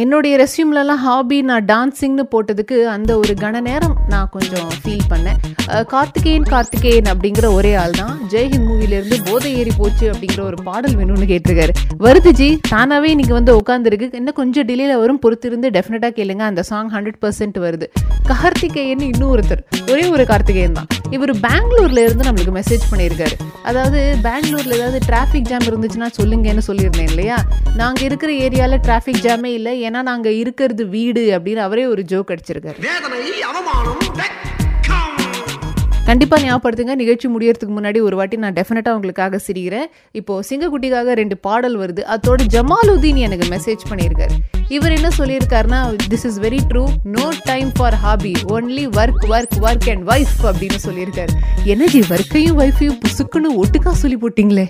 என்னுடைய 0.03 0.35
ரெஸ்யூம்லலாம் 0.41 1.01
ஹாபி 1.05 1.37
நான் 1.49 1.65
டான்ஸிங்னு 1.71 2.25
போட்டதுக்கு 2.33 2.77
அந்த 2.95 3.11
ஒரு 3.21 3.33
கன 3.41 3.61
நேரம் 3.69 3.95
நான் 4.13 4.29
கொஞ்சம் 4.35 4.69
ஃபீல் 4.83 5.07
பண்ணேன். 5.13 5.39
கார்த்திகேயன் 5.93 6.47
கார்த்திகேயன் 6.53 7.09
அப்படிங்கிற 7.13 7.47
ஒரே 7.57 7.73
ஆள் 7.83 7.97
தான். 8.01 8.13
ஜெய்ஹிந்த் 8.33 8.69
மூவிலேருந்து 8.69 9.17
போதை 9.29 9.51
ஏறி 9.61 9.73
போச்சு 9.79 10.05
அப்படிங்கிற 10.13 10.43
ஒரு 10.51 10.59
பாடல் 10.69 10.95
வேணும்னு 11.01 11.29
கேட்டிருக்காரு. 11.33 11.73
வருது 12.07 12.33
ஜி 12.41 12.49
நீங்கள் 13.21 13.39
வந்து 13.39 13.55
உட்காந்துருக்கு 13.61 14.09
இன்னும் 14.21 14.39
கொஞ்சம் 14.41 14.69
டிலேல 14.69 14.99
வரும் 15.03 15.21
பொறுத்திருந்து 15.25 15.73
டெஃபினட்டாக 15.79 16.15
கேளுங்க. 16.21 16.45
அந்த 16.51 16.65
சாங் 16.71 16.93
ஹண்ட்ரட் 16.97 17.21
பர்சன்ட் 17.25 17.59
வருது. 17.67 17.89
கார்த்திகேயன் 18.31 19.05
இன்னும் 19.11 19.33
ஒருத்தர் 19.35 19.65
ஒரே 19.93 20.07
ஒரு 20.15 20.27
கார்த்திகேயன் 20.33 20.79
தான். 20.79 20.89
இவர் 21.17 21.35
பெங்களூர்ல 21.47 22.01
இருந்து 22.07 22.27
நம்மளுக்கு 22.29 22.55
மெசேஜ் 22.61 22.89
பண்ணியிருக்காரு. 22.93 23.37
அதாவது 23.69 24.01
பெங்களூர்ல 24.29 24.73
ஏதாவது 24.81 25.01
டிராஃபிக் 25.11 25.51
ஜாம் 25.51 25.69
இருந்துச்சுன்னா 25.71 26.09
சொல்லுங்கன்னு 26.21 26.65
சொல்லியிருந்தேன் 26.71 27.11
இல்லையா? 27.13 27.39
நாங்கள் 27.81 28.07
இருக்கிற 28.09 28.31
ஏரியாவில் 28.47 28.85
டிராஃபிக் 28.87 29.23
ஜாமே 29.27 29.53
இல்லை. 29.59 29.75
ஏன்னா 29.89 30.03
நாங்க 30.11 30.29
இருக்கிறது 30.43 30.87
வீடு 30.97 31.25
அப்படின்னு 31.39 31.65
அவரே 31.69 31.87
ஒரு 31.95 32.05
ஜோக் 32.13 32.33
அடிச்சிருக்காரு. 32.35 32.81
வேதனை 32.89 33.23
அவமானம் 33.51 34.05
வெட்கம் 34.21 34.47
கண்டிப்பா 36.09 36.37
ஞாபகப்படுத்துங்க. 36.43 36.95
நிகழ்ச்சி 37.01 37.27
முடியறதுக்கு 37.29 37.75
முன்னாடி 37.79 37.99
ஒரு 38.03 38.17
வாட்டி 38.19 38.37
நான் 38.43 38.55
டெஃபினட்டா 38.59 38.93
உங்களுக்காக 38.99 39.41
சிரிக்கிறேன். 39.47 39.89
இப்போ 40.19 40.35
சிங்கக்குட்டிக்காக 40.51 41.17
ரெண்டு 41.21 41.37
பாடல் 41.47 41.77
வருது. 41.81 42.03
அதோட 42.15 42.47
ஜமாலுதீன் 42.55 43.21
எனக்கு 43.27 43.47
மெசேஜ் 43.55 43.85
பண்ணியிருக்காரு. 43.91 44.37
இவர் 44.77 44.95
என்ன 44.97 45.09
சொல்லியிருக்காருன்னா 45.19 45.81
this 46.13 46.27
is 46.31 46.41
very 46.41 46.61
true 46.71 46.85
no 47.17 47.27
time 47.45 47.71
for 47.77 47.99
hobby 48.05 48.33
only 48.57 48.87
work 49.01 49.23
work 49.35 49.59
work 49.67 49.89
and 49.93 50.09
wife 50.15 50.41
அப்படின்னு 50.51 50.81
சொல்லியிருக்காரு. 50.87 51.35
என்னஜி 51.75 52.03
ஒர்க்கையும் 52.15 52.59
ஒய்ஃபையும் 52.63 52.99
புசுக்குன்னு 53.05 53.55
ஒட்டுக்கா 53.63 53.95
சொல்லி 54.03 54.19
போட்டீங்களே? 54.25 54.67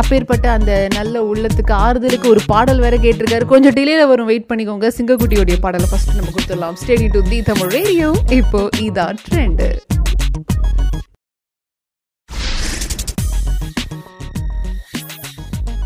அப்பேற்பட்ட 0.00 0.46
அந்த 0.58 0.72
நல்ல 0.94 1.22
உள்ளத்துக்கு 1.32 1.74
ஆறுதலுக்கு 1.86 2.28
ஒரு 2.34 2.40
பாடல் 2.52 2.82
வேற 2.86 2.96
கேட்டிருக்காரு. 2.96 3.44
கொஞ்சம் 3.54 3.76
டிலேல 3.78 4.08
வரும். 4.12 4.30
வெயிட் 4.32 4.48
பண்ணிக்கோங்க. 4.52 4.88
சிங்கக்குட்டியோடைய 4.98 5.58
பாடலை 5.66 5.86
ஃபர்ஸ்ட் 5.90 6.16
நம்ம 6.18 6.32
கொடுத்துடலாம். 6.36 6.76
Stay tuned 6.82 7.08
to 7.12 7.22
the 7.30 7.40
Tamil 7.42 7.72
radio 7.78 8.10
இப்போ 8.40 8.62
இதான் 8.88 9.16
ட்ரெண்டு 9.28 9.68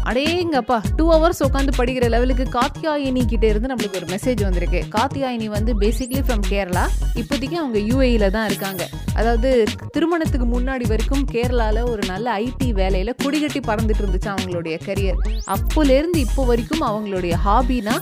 அடேங்கப்பா 0.09 0.79
டூ 0.97 1.05
ஹவர்ஸ் 1.13 1.43
உட்காந்து 1.47 1.73
படிக்கிற 1.77 2.09
லெவலுக்கு 2.15 2.45
காத்தியாயினி 2.57 3.23
கிட்ட 3.27 3.47
இருந்து 3.47 3.71
நம்மளுக்கு 3.71 3.99
ஒரு 4.01 4.09
மெசேஜ் 4.15 4.43
வந்திருக்கு. 4.43 4.81
காத்தியாயினி 4.97 5.47
வந்து 5.47 5.73
பேசிக்லி 5.79 6.21
ஃப்ரம் 6.27 6.45
கேரளா 6.51 6.85
இப்போதைக்கு 7.21 7.57
அவங்க 7.63 7.79
யூஏஇல 7.91 8.31
தான் 8.31 8.47
இருக்காங்க. 8.47 8.83
அதாவது 9.15 9.51
திருமணத்துக்கு 9.91 10.47
முன்னாடி 10.47 10.87
வரைக்கும் 10.89 11.25
கேரளால 11.33 11.83
ஒரு 11.91 12.03
நல்ல 12.07 12.27
ஐடி 12.39 12.69
வேலையில 12.81 13.13
குடிகட்டி 13.23 13.61
பறந்துட்டு 13.67 14.03
இருந்துச்சு 14.05 14.31
அவங்களுடைய 14.35 14.79
கரியர் 14.87 15.21
அப்போலேருந்து 15.57 16.21
இப்போ 16.27 16.45
வரைக்கும் 16.45 16.85
அவங்களுடைய 16.91 17.37
ஹாபினா 17.47 17.97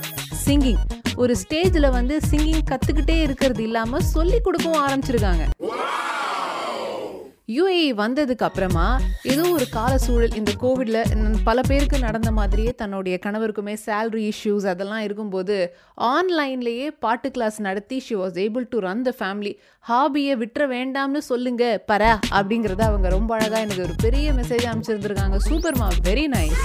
சிங்கிங் 0.47 0.83
ஒரு 1.17 1.37
ஸ்டேஜில் 1.43 1.91
வந்து 1.91 2.15
சிங்கிங் 2.31 2.63
கற்றுக்கிட்டே 2.71 3.17
இருக்கிறது 3.23 3.63
இல்லாமல் 3.63 4.07
சொல்லி 4.15 4.41
கொடுக்கவும் 4.41 4.83
ஆரம்பிச்சிருக்காங்க. 4.87 5.45
யூஏஇ 7.49 7.89
வந்ததுக்கு 7.97 8.43
அப்புறமா 8.43 9.01
ஏதோ 9.23 9.49
ஒரு 9.51 9.69
கால 9.69 9.99
சூழல் 9.99 10.35
இந்த 10.35 10.53
கோவிடில் 10.61 11.43
பல 11.45 11.61
பேருக்கு 11.61 11.99
நடந்த 11.99 12.33
மாதிரியே 12.33 12.73
தன்னுடைய 12.73 13.19
கணவருக்குமே 13.27 13.77
சேல்ரி 13.87 14.33
இஷ்யூஸ் 14.33 14.67
அதெல்லாம் 14.67 15.01
இருக்கும்போது 15.01 15.77
ஆன்லைன்லேயே 16.01 16.89
பாட்டு 16.99 17.31
கிளாஸ் 17.31 17.61
நடத்தி 17.61 17.99
she 17.99 18.15
was 18.15 18.39
able 18.45 18.67
to 18.69 18.79
run 18.79 19.03
the 19.03 19.15
family 19.19 19.55
ஹாபியை 19.89 20.37
விட்டுற 20.43 20.69
வேண்டாம்னு 20.69 21.19
சொல்லுங்க 21.19 21.85
பர 21.89 22.19
அப்படிங்கிறத 22.31 22.81
அவங்க 22.81 23.09
ரொம்ப 23.09 23.35
அழகாக 23.35 23.61
எனக்கு 23.61 23.83
ஒரு 23.83 23.95
பெரிய 24.03 24.33
மெசேஜ் 24.33 24.67
அனுப்பிச்சிருந்துருக்காங்க. 24.71 25.39
சூப்பர்மா 25.51 25.89
வெரி 26.03 26.27
நைஸ் 26.29 26.63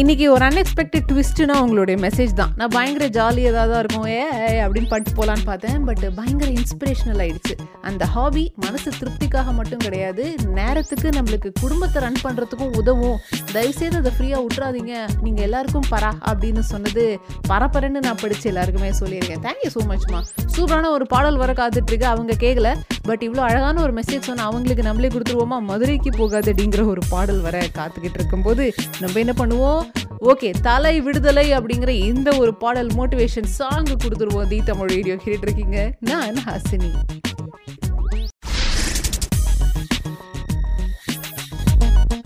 இன்னைக்கு 0.00 0.26
ஒரு 0.34 0.44
அன்எக்ஸ்பெக்டட் 0.46 1.06
ட்விஸ்ட்னா 1.08 1.54
உங்களுடைய 1.62 1.96
மெசேஜ் 2.04 2.30
தான். 2.38 2.52
நான் 2.58 2.70
பயங்கர 2.74 3.06
ஜாலி 3.16 3.42
தான் 3.56 3.80
இருக்கும். 3.80 4.06
ஏ 4.12 4.22
அப்படின்னு 4.64 4.88
பண்ணிட்டு 4.92 5.12
போகலான்னு 5.18 5.44
பார்த்தேன். 5.48 5.76
பட் 5.88 6.04
பயங்கர 6.18 6.48
இன்ஸ்பிரேஷனல் 6.60 7.20
ஆயிடுச்சு. 7.24 7.54
அந்த 7.88 8.04
ஹாபி 8.14 8.44
மனசு 8.64 8.90
திருப்திக்காக 9.00 9.52
மட்டும் 9.58 9.82
கிடையாது. 9.86 10.24
நேரத்துக்கு 10.60 11.08
நம்மளுக்கு 11.16 11.50
குடும்பத்தை 11.60 12.00
ரன் 12.04 12.18
பண்ணுறதுக்கும் 12.24 12.72
உதவும். 12.80 13.18
தயவுசெய்து 13.56 14.00
அதை 14.02 14.12
ஃப்ரீயாக 14.16 14.40
விட்றாதீங்க 14.46 14.94
நீங்கள் 15.26 15.46
எல்லாருக்கும் 15.48 15.86
பரா 15.92 16.12
அப்படின்னு 16.30 16.64
சொன்னது 16.72 17.04
பரப்பரன்னு 17.50 18.02
நான் 18.08 18.22
படித்து 18.22 18.48
எல்லாருக்குமே 18.52 18.90
சொல்லியிருக்கேன். 19.02 19.44
தேங்க்யூ 19.48 19.72
ஸோ 19.76 19.84
மச்மா 19.92 20.22
சூப்பரான 20.56 20.90
ஒரு 20.96 21.06
பாடல் 21.14 21.38
வர 21.42 21.52
காத்துட்ருக்கு. 21.60 22.08
அவங்க 22.14 22.38
கேட்கல 22.46 22.70
பட் 23.10 23.22
இவ்வளோ 23.28 23.44
அழகான 23.50 23.76
ஒரு 23.84 23.94
மெசேஜ் 24.00 24.28
சொன்னால் 24.30 24.48
அவங்களுக்கு 24.48 24.88
நம்மளே 24.88 25.12
கொடுத்துருவோமா? 25.14 25.60
மதுரைக்கு 25.70 26.10
போகாது 26.22 26.50
அப்படிங்கிற 26.54 26.82
ஒரு 26.94 27.04
பாடல் 27.12 27.44
வர 27.48 27.56
காத்துக்கிட்டு 27.78 28.18
இருக்கும்போது 28.20 28.64
நம்ம 29.04 29.18
என்ன 29.26 29.34
பண்ணுவோம்? 29.42 29.80
ஓகே 30.20 30.50
தலை 30.62 31.00
விடுதலை 31.00 31.46
அப்படிங்கிற 31.52 31.88
இந்த 31.88 32.36
ஒரு 32.38 32.54
பாடல் 32.54 32.90
மோட்டிவேஷன் 32.98 33.50
சாங் 33.58 33.84
கொடுத்துருவோம். 33.84 34.48
தி 34.48 34.60
தமிழ் 34.64 34.88
ரேடியோ 34.88 35.16
கேட்டு 35.16 35.46
இருக்கீங்க 35.48 35.94
நான் 36.00 36.36
ஹாசினி. 36.48 36.90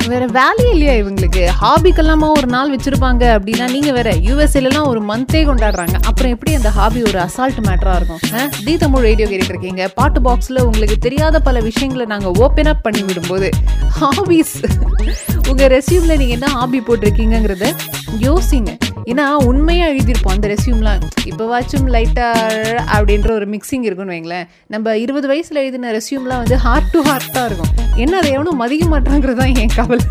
வேற 0.09 0.27
வேலையே 0.27 0.71
இல்லையா 0.71 0.93
இவங்களுக்கு? 1.05 1.45
ஹாபிக்கெல்லாமா 1.61 2.27
ஒரு 2.37 2.47
நாள் 2.47 2.69
வச்சிருப்பாங்க 2.75 3.25
அப்படின்னா 3.37 3.71
நீங்க 3.71 3.93
வேற 3.93 4.11
யூஎஸ்ஏலாம் 4.27 4.87
ஒரு 4.87 5.01
மந்தே 5.05 5.41
கொண்டாடுறாங்க. 5.49 5.95
அப்புறம் 6.03 6.33
எப்படி 6.33 6.55
அந்த 6.55 6.71
ஹாபி 6.71 7.01
ஒரு 7.03 7.19
அசால்ட் 7.19 7.59
மேட்டரா 7.67 7.95
இருக்கும்? 7.97 8.23
தி 8.65 8.77
தமிழ் 8.77 9.03
ரேடியோ 9.03 9.29
கேட்டு 9.29 9.49
இருக்கீங்க 9.49 9.89
பாட்டு 9.89 10.21
பாக்ஸ்ல 10.21 10.61
உங்களுக்கு 10.61 10.99
தெரியாத 10.99 11.41
பல 11.41 11.61
விஷயங்களை 11.61 12.07
நாங்க 12.07 12.31
ஓப்பன் 12.45 12.67
அப் 12.67 12.83
பண்ணி 12.83 13.03
விடும்போது 13.03 13.51
ஹாபிஸ் 14.01 14.57
உங்கள் 15.51 15.71
ரெசியூமில் 15.75 16.19
நீங்கள் 16.21 16.37
என்ன 16.37 16.49
ஹாபி 16.55 16.79
போட்டிருக்கீங்கிறத 16.87 17.67
யோசிங்க. 18.25 18.71
ஏன்னா 19.11 19.25
உண்மையாக 19.49 19.91
எழுதியிருப்போம் 19.93 20.35
அந்த 20.35 20.47
ரெசியூம்லாம் 20.53 21.03
இப்போவாச்சும் 21.31 21.87
லைட்டாக 21.95 22.81
அப்படின்ற 22.97 23.31
ஒரு 23.39 23.47
மிக்சிங் 23.53 23.85
இருக்குன்னு 23.87 24.15
வைங்களேன். 24.15 24.47
நம்ம 24.75 24.97
இருபது 25.05 25.27
வயசில் 25.33 25.61
எழுதின 25.63 25.93
ரெசியூம்லாம் 25.99 26.43
வந்து 26.45 26.59
ஹார்ட் 26.67 26.91
டு 26.95 27.03
ஹார்ட்டாக 27.09 27.45
இருக்கும். 27.51 27.73
என்ன 28.05 28.17
அதை 28.21 28.31
எவனும் 28.37 28.61
மதிக்க 28.63 28.87
மாட்டாங்கிறது 28.95 29.41
தான் 29.43 29.55
என் 29.63 29.77
கவலை. 29.79 30.09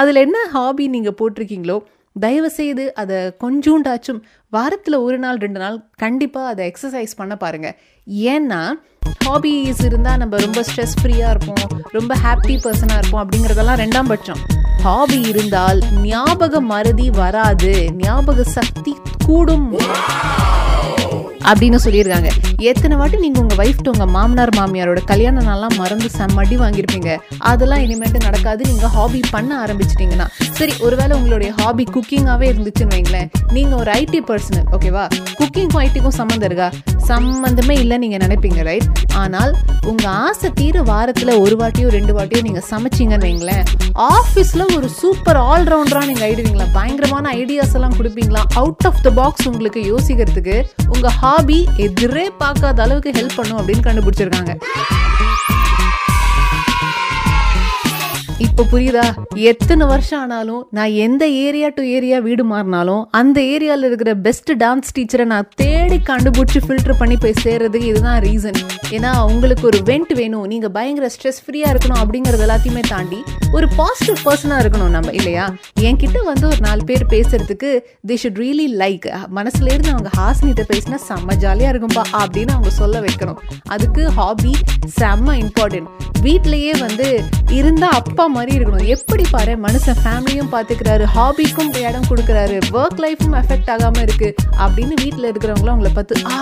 அதில் 0.00 0.24
என்ன 0.26 0.38
ஹாபி 0.56 0.86
நீங்கள் 0.96 1.18
போட்டிருக்கீங்களோ 1.20 1.78
தயவு 2.18 2.50
செய்து 2.50 2.94
அதை 2.94 3.16
கொஞ்சூண்டாச்சும் 3.44 4.20
வாரத்தில் 4.48 4.96
ஒரு 4.96 5.18
நாள் 5.18 5.36
ரெண்டு 5.36 5.60
நாள் 5.60 5.76
கண்டிப்பாக 5.96 6.48
அதை 6.48 6.72
எக்ஸசைஸ் 6.72 7.16
பண்ண 7.16 7.36
பாருங்கள் 7.36 7.76
ஏன்னா 8.34 8.60
ஹாபிஸ் 9.26 9.84
இருந்தால் 9.84 10.16
நம்ம 10.16 10.36
ரொம்ப 10.36 10.60
ஸ்ட்ரெஸ் 10.60 10.96
ஃப்ரீயாக 11.02 11.30
இருப்போம் 11.30 11.82
ரொம்ப 11.92 12.14
ஹாப்பி 12.24 12.56
பர்சனாக 12.64 12.98
இருப்போம் 12.98 13.22
அப்படிங்கிறதெல்லாம் 13.24 13.80
ரெண்டாம் 13.84 14.08
பட்சம். 14.08 14.40
ஹாபி 14.82 15.20
இருந்தால் 15.20 15.80
ஞாபக 16.02 16.60
மறதி 16.60 17.10
வராது 17.10 17.90
ஞாபக 17.96 18.44
சக்தி 18.44 18.96
கூடும். 19.26 19.68
அப்படின்னு 21.50 21.78
சொல்லியிருக்காங்க. 21.84 22.30
எத்தனை 22.70 22.96
வாட்டி 22.96 23.16
நீங்கள் 23.16 23.42
உங்கள் 23.42 23.60
ஒய்ஃப்ட்டு 23.64 23.92
உங்கள் 23.92 24.10
மாமனார் 24.16 24.54
மாமியாரோட 24.58 25.00
கல்யாண 25.04 25.40
நாளெலாம் 25.40 25.76
மறந்து 25.76 26.10
சம்மடி 26.18 26.56
வாங்கியிருப்பீங்க. 26.64 27.16
அதெல்லாம் 27.38 27.82
இனிமேட்டு 27.86 28.20
நடக்காது. 28.20 28.64
நீங்கள் 28.64 28.88
ஹாபி 28.88 29.20
பண்ண 29.30 29.66
ஆரம்பிச்சிட்டிங்கன்னா. 29.66 30.26
சரி 30.50 30.72
ஒருவேளை 30.78 31.16
உங்களுடைய 31.16 31.52
ஹாபி 31.56 31.86
குக்கிங்காகவே 31.94 32.48
இருந்துச்சுன்னு 32.52 32.94
வைங்களேன். 32.94 33.30
நீங்கள் 33.52 33.78
ஒரு 33.78 33.92
ஐடி 33.92 34.22
பர்சனல் 34.30 34.68
ஓகேவா 34.76 35.06
குக்கிங்க்கும் 35.40 35.82
ஐடிக்கும் 35.86 36.18
சம்மந்தம் 36.20 36.48
இருக்கா? 36.50 36.70
சம்மந்தமே 37.10 37.74
இல்லை 37.82 37.96
நீங்கள் 38.02 38.22
நினைப்பீங்க 38.24 38.62
ரைட் 38.68 38.88
ஆனால் 39.22 39.52
உங்கள் 39.90 40.12
ஆசை 40.26 40.48
தீர 40.60 40.82
வாரத்தில் 40.90 41.32
ஒரு 41.44 41.56
வாட்டியோ 41.60 41.88
ரெண்டு 41.96 42.12
வாட்டியோ 42.16 42.40
நீங்கள் 42.48 42.66
சமைச்சிங்கன்னு 42.70 43.26
வைங்களேன். 43.28 43.64
ஆஃபீஸில் 44.14 44.64
ஒரு 44.76 44.88
சூப்பர் 45.00 45.40
ஆல்ரவுண்டராக 45.50 46.08
நீங்கள் 46.10 46.26
ஆயிடுவீங்களா? 46.28 46.66
பயங்கரமான 46.78 47.32
ஐடியாஸ் 47.42 47.74
எல்லாம் 47.80 47.96
கொடுப்பீங்களா? 47.98 48.42
அவுட் 48.62 48.86
ஆஃப் 48.90 49.02
த 49.06 49.10
பாக்ஸ் 49.20 49.48
உங்களுக்கு 49.50 49.82
யோசிக்கிறதுக்கு 49.92 50.56
உங்கள் 50.94 51.16
ஹாபி 51.22 51.60
எதிரே 51.86 52.26
பார்க்காத 52.42 52.82
அளவுக்கு 52.86 53.12
ஹெல்ப் 53.20 53.38
பண்ணும் 53.40 53.60
அப்படின்னு 53.60 53.86
கண்டுபிடிச்சிருக்காங்க. 53.88 54.54
இப்போ 58.38 58.62
புரியுதா? 58.72 59.04
எத்தனை 59.34 59.86
வருஷம் 59.86 60.20
ஆனாலும் 60.20 60.66
நான் 60.70 60.92
எந்த 61.04 61.28
ஏரியா 61.28 61.68
டு 61.74 61.82
ஏரியா 61.82 62.18
வீடு 62.18 62.44
மாறினாலும் 62.44 63.04
அந்த 63.10 63.40
ஏரியாவில் 63.40 63.86
இருக்கிற 63.88 64.14
பெஸ்ட் 64.14 64.52
டான்ஸ் 64.62 64.92
டீச்சரை 64.98 65.24
நான் 65.24 65.48
தேடி 65.54 65.98
கண்டுபிடிச்சி 66.10 66.60
ஃபில்டர் 66.66 66.98
பண்ணி 66.98 67.16
போய் 67.16 67.34
சேர்றதுக்கு 67.44 67.88
இதுதான் 67.92 68.20
ரீசன் 68.22 68.60
ஏன்னா 68.90 69.10
உங்களுக்கு 69.30 69.66
ஒரு 69.66 69.78
வெண்ட் 69.78 70.12
வேணும். 70.14 70.46
நீங்கள் 70.46 70.70
பயங்கர 70.70 71.10
ஸ்ட்ரெஸ் 71.14 71.40
ஃப்ரீயாக 71.44 71.72
இருக்கணும் 71.74 72.00
அப்படிங்கிறது 72.02 72.44
எல்லாத்தையுமே 72.46 72.80
தாண்டி 72.88 73.22
ஒரு 73.52 73.68
பாசிட்டிவ் 73.76 74.26
பர்சனாக 74.26 74.62
இருக்கணும் 74.62 74.94
நம்ம 74.96 75.12
இல்லையா? 75.12 75.54
என்கிட்ட 75.80 76.22
வந்து 76.24 76.46
ஒரு 76.46 76.60
நாலு 76.60 76.84
பேர் 76.84 77.06
பேசுறதுக்கு 77.10 77.80
தி 78.06 78.18
ஷுட் 78.22 78.40
ரியலி 78.44 78.68
லைக் 78.84 79.08
மனசுல 79.34 79.72
இருந்து 79.74 79.90
அவங்க 79.90 80.10
ஹாசினிட்ட 80.16 80.64
பேசினா 80.72 80.98
செம்ம 81.08 81.34
ஜாலியாக 81.34 81.78
இருக்கும்பா 81.78 82.04
அப்படின்னு 82.12 82.50
அவங்க 82.50 82.70
சொல்ல 82.70 83.00
வைக்கணும். 83.00 83.38
அதுக்கு 83.64 84.10
ஹாபி 84.10 84.54
செம்ம 85.00 85.36
இம்பார்ட்டன்ட் 85.44 85.88
வீட்லேயே 86.26 86.72
வந்து 86.86 87.08
இருந்தால் 87.58 87.96
அப்பா 88.00 88.24
மாதிரி 88.34 88.52
இருக்கணும். 88.56 88.86
எப்படி 88.94 89.24
பாரு 89.34 89.52
மனுஷன் 89.66 89.98
ஃபேமிலியும் 90.02 90.50
பார்த்துக்கிறாரு 90.54 91.04
ஹாபிக்கும் 91.16 91.70
இடம் 91.88 92.08
கொடுக்குறாரு 92.10 92.56
ஒர்க் 92.80 93.00
லைஃப்பும் 93.04 93.36
எஃபெக்ட் 93.40 93.70
ஆகாமல் 93.74 94.04
இருக்கு 94.06 94.28
அப்படின்னு 94.64 94.94
வீட்டில் 95.04 95.28
இருக்கிறவங்களும் 95.30 95.74
அவங்கள 95.74 95.92
பார்த்து 95.98 96.22
ஆ 96.34 96.38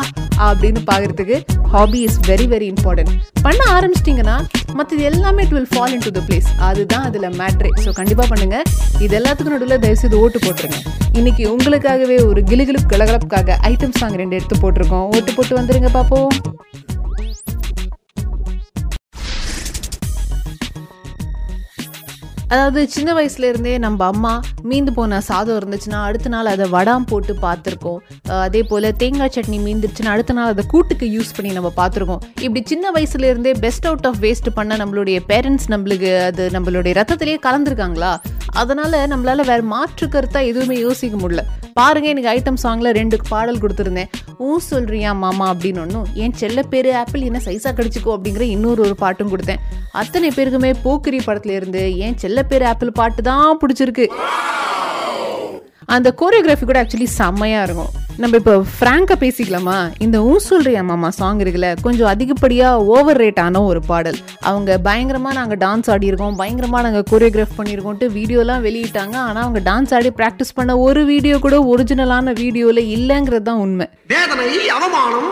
அப்படின்னு 0.49 0.81
பார்க்குறதுக்கு 0.91 1.37
hobby 1.75 2.01
is 2.09 2.19
very 2.31 2.47
very 2.55 2.67
important 2.75 3.13
பண்ண 3.47 3.61
ஆரம்பிச்சிட்டிங்கன்னா 3.77 4.37
மற்றது 4.79 5.03
எல்லாமே 5.11 5.43
it 5.47 5.55
will 5.57 5.71
fall 5.73 5.95
into 6.07 6.13
the 6.19 6.23
place 6.29 6.49
அதுதான் 6.69 7.07
அதில் 7.09 7.29
மேட்ரே 7.41 7.71
ஸோ 7.85 7.93
கண்டிப்பாக 8.01 8.29
பண்ணுங்கள் 8.33 8.67
இது 9.05 9.13
எல்லாத்துக்கும் 9.21 9.57
நடுவில் 9.57 9.83
தயவுசெய்து 9.85 10.21
ஓட்டு 10.25 10.39
போட்டுருங்க. 10.47 10.79
இன்னைக்கு 11.21 11.45
உங்களுக்காகவே 11.55 12.17
ஒரு 12.31 12.41
கிலுகிலுப்பு 12.51 12.91
கலகலப்புக்காக 12.95 13.57
ஐட்டம் 13.71 13.97
சாங் 14.01 14.19
ரெண்டு 14.23 14.37
எடுத்து 14.39 14.57
போட்டிருக்கோம். 14.63 15.07
ஓட்டு 15.15 15.31
போட்டு 15.37 15.55
வந்துருங்க 15.61 15.91
பாப்போம். 15.99 16.31
அதாவது 22.49 22.81
சின்ன 22.89 23.11
வயசுல 23.15 23.49
இருந்தே 23.53 23.73
நம்ம 23.85 24.07
அம்மா 24.07 24.33
மீந்து 24.71 24.93
போன 24.95 25.21
சாதம் 25.29 25.59
இருந்துச்சுன்னா 25.61 26.01
அடுத்த 26.09 26.29
நாள் 26.35 26.51
அதை 26.53 26.67
வடாம் 26.71 27.07
போட்டு 27.07 27.33
பார்த்துருக்கோம். 27.43 27.99
அதே 28.45 28.63
போல் 28.63 28.89
தேங்காய் 28.97 29.33
சட்னி 29.37 29.59
மீந்துருச்சுன்னா 29.67 30.13
அடுத்த 30.15 30.37
நாள் 30.39 30.53
அதை 30.55 30.65
கூட்டுக்கு 30.69 31.07
யூஸ் 31.17 31.35
பண்ணி 31.37 31.53
நம்ம 31.53 31.73
பார்த்துருக்கோம். 31.77 32.23
இப்படி 32.41 32.63
சின்ன 32.65 32.93
வயசுல 32.97 33.31
இருந்தே 33.33 33.53
பெஸ்ட் 33.67 33.87
அவுட் 33.87 34.07
ஆஃப் 34.07 34.21
வேஸ்ட் 34.21 34.51
பண்ண 34.55 34.77
நம்மளுடைய 34.77 35.21
பேரண்ட்ஸ் 35.33 35.69
நம்மளுக்கு 35.75 36.13
அது 36.25 36.47
நம்மளுடைய 36.53 36.95
ரத்தத்திலேயே 37.01 37.39
கலந்துருக்காங்களா? 37.49 38.13
அதனால் 38.63 38.97
நம்மளால் 39.13 39.49
வேறு 39.51 39.65
மாற்று 39.75 40.07
கருத்தாக 40.07 40.51
எதுவுமே 40.51 40.77
யோசிக்க 40.87 41.17
முடியல. 41.23 41.43
பாருங்கள் 41.79 42.13
எனக்கு 42.13 42.31
ஐட்டம் 42.35 42.61
சாங்ல 42.65 42.91
ரெண்டு 42.99 43.17
பாடல் 43.29 43.61
கொடுத்துருந்தேன். 43.63 44.11
ஊ 44.47 44.51
சொல்கிறியா 44.71 45.11
மாமா 45.25 45.47
அப்படின்னு 45.55 45.81
ஒன்றும் 45.85 46.07
என் 46.25 46.37
செல்ல 46.43 46.63
பேர் 46.73 46.91
ஆப்பிள் 47.01 47.27
என்ன 47.29 47.41
சைஸாக 47.47 47.75
கிடச்சிக்கோ 47.79 48.15
அப்படிங்கிற 48.17 48.47
இன்னொரு 48.57 48.83
ஒரு 48.87 48.95
பாட்டும் 49.03 49.33
கொடுத்தேன். 49.33 49.63
அத்தனை 50.03 50.31
பேருக்குமே 50.37 50.73
போக்கிரி 50.87 51.21
படத்துலேருந்து 51.27 51.83
என் 52.07 52.19
செல்ல 52.25 52.43
பேர் 52.53 52.67
ஆப்பிள் 52.73 52.99
பாட்டு 53.01 53.23
தான் 53.31 53.61
பிடிச்சிருக்கு. 53.63 54.09
அந்த 55.95 56.09
கோரியோகிராஃபி 56.21 56.65
கூட 56.65 56.79
ஆக்சுவலி 56.83 57.09
செம்மையாக 57.19 57.67
இருக்கும். 57.67 57.93
நம்ம 58.23 58.37
இப்போ 58.37 58.55
ஃப்ராங்காக 58.79 59.17
பேசிக்கலாமா? 59.23 59.77
இந்த 59.99 60.19
ஊ 60.29 60.37
சொல்றியா 60.37 60.83
மாமா 60.83 61.11
சாங் 61.11 61.41
இருக்குல்ல 61.43 61.69
கொஞ்சம் 61.83 62.11
அதிகப்படியாக 62.13 62.85
ஓவர் 62.85 63.21
ரேட் 63.21 63.41
ஆன 63.41 63.63
ஒரு 63.63 63.81
பாடல். 63.91 64.19
அவங்க 64.51 64.79
பயங்கரமாக 64.79 65.39
நாங்கள் 65.39 65.61
டான்ஸ் 65.65 65.91
ஆடி 65.91 66.07
இருக்கோம் 66.07 66.41
நாங்கள் 66.87 67.07
கோரியோகிராஃப் 67.11 67.57
பண்ணியிருக்கோம்ட்டு 67.59 68.09
வீடியோலாம் 68.19 68.65
வெளியிட்டாங்க. 68.69 69.17
ஆனால் 69.29 69.45
அவங்க 69.47 69.63
டான்ஸ் 69.71 69.95
ஆடி 69.99 70.13
ப்ராக்டிஸ் 70.21 70.55
பண்ண 70.55 70.79
ஒரு 70.79 71.05
வீடியோ 71.05 71.39
கூட 71.39 71.59
ஒரிஜினலான 71.73 72.35
வீடியோவில் 72.43 72.85
இல்லைங்கிறது 72.97 73.49
தான் 73.51 73.63
உண்மை. 73.67 73.89
வேதனை 74.07 74.69
அவமானம் 74.69 75.31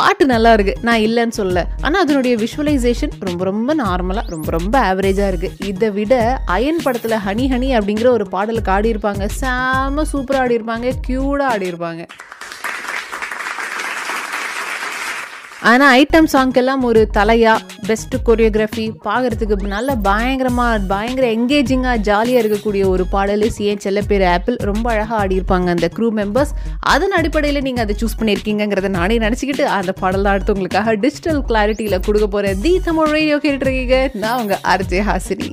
பாட்டு 0.00 0.24
நல்லா 0.32 0.50
இருக்கு. 0.56 0.74
நான் 0.88 1.04
இல்லைன்னு 1.06 1.36
சொல்ல 1.40 1.66
ஆனா 1.86 1.96
அதனுடைய 2.04 2.34
விஷுவலைசேஷன் 2.42 3.14
ரொம்ப 3.28 3.44
ரொம்ப 3.50 3.74
நார்மலா 3.82 4.22
ரொம்ப 4.34 4.48
ரொம்ப 4.56 4.74
ஆவரேஜா 4.90 5.26
இருக்கு. 5.32 5.50
இதை 5.70 5.90
விட 5.98 6.14
அயன் 6.56 6.82
படத்துல 6.84 7.16
ஹனி 7.26 7.46
ஹனி 7.54 7.70
அப்படிங்கிற 7.78 8.08
ஒரு 8.18 8.26
பாடலுக்கு 8.34 8.72
ஆடி 8.76 8.92
இருப்பாங்க 8.94 9.26
செம 9.40 10.04
சூப்பரா 10.12 10.42
ஆடி 10.44 10.58
இருப்பாங்க 10.60 10.94
கியூடா 11.06 11.48
ஆனால் 15.62 16.02
ஐட்டம் 16.02 16.28
சாங்க்கெல்லாம் 16.32 16.82
ஒரு 16.88 17.00
தலையா 17.16 17.54
பெஸ்ட் 17.88 18.14
கொரியோகிராஃபி 18.26 18.84
பார்க்கறதுக்கு 19.06 19.66
நல்ல 19.72 19.94
பயங்கரமாக 20.06 20.78
பயங்கர 20.92 21.26
என்கேஜிங்காக 21.26 21.96
ஜாலியாக 21.96 22.42
இருக்கக்கூடிய 22.42 22.84
ஒரு 22.86 23.04
பாடல் 23.06 23.44
சிஎன் 23.56 23.82
செல்ல 23.86 24.00
பேர் 24.00 24.22
ஆப்பிள். 24.22 24.56
ரொம்ப 24.70 24.90
அழகாக 24.90 25.18
ஆடியிருப்பாங்க 25.22 25.68
அந்த 25.74 25.88
க்ரூ 25.96 26.08
மெம்பர்ஸ் 26.20 26.54
அதன் 26.94 27.16
அடிப்படையில் 27.18 27.62
நீங்கள் 27.62 27.84
அதை 27.84 27.96
சூஸ் 28.02 28.18
பண்ணியிருக்கீங்கிறத 28.20 28.88
நானே 28.88 29.18
நினச்சிக்கிட்டு 29.18 29.66
அந்த 29.78 29.92
பாடல் 29.92 30.22
தான் 30.22 30.32
அடுத்து 30.32 30.54
உங்களுக்காக 30.54 30.94
டிஜிட்டல் 30.94 31.42
கிளாரிட்டியில் 31.50 32.04
கொடுக்க 32.08 32.26
போகிற 32.26 32.54
தி 32.54 32.80
தமிழ் 32.88 33.12
ரேடியோ 33.16 33.36
கேட்டுருக்கீங்க 33.36 33.98
நான் 34.14 34.40
உங்கள் 34.40 34.58
ஆர்ஜே 34.74 35.02
ஹாசினி. 35.10 35.50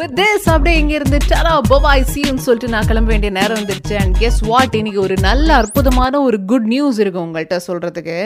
வித் 0.00 0.20
திஸ் 0.20 0.48
அப்படியே 0.50 0.76
இங்க 0.80 0.94
இருந்து 0.94 1.18
டரா 1.28 1.54
பபாய் 1.70 2.04
சீன்னு 2.12 2.44
சொல்லிட்டு 2.46 2.68
நான் 2.68 2.86
கிளம்ப 2.86 3.10
வேண்டிய 3.10 3.32
நேரம் 3.32 3.58
வந்துருச்சு. 3.58 3.94
அண்ட் 4.00 4.16
கெஸ் 4.16 4.40
வாட் 4.40 4.74
இன்னைக்கு 4.74 5.00
ஒரு 5.00 5.16
நல்ல 5.20 5.54
அற்புதமான 5.54 6.20
ஒரு 6.20 6.44
குட் 6.44 6.68
நியூஸ் 6.74 6.98
இருக்கு 6.98 7.20
உங்கள்கிட்ட 7.20 7.58
சொல்றதுக்கு. 7.66 8.18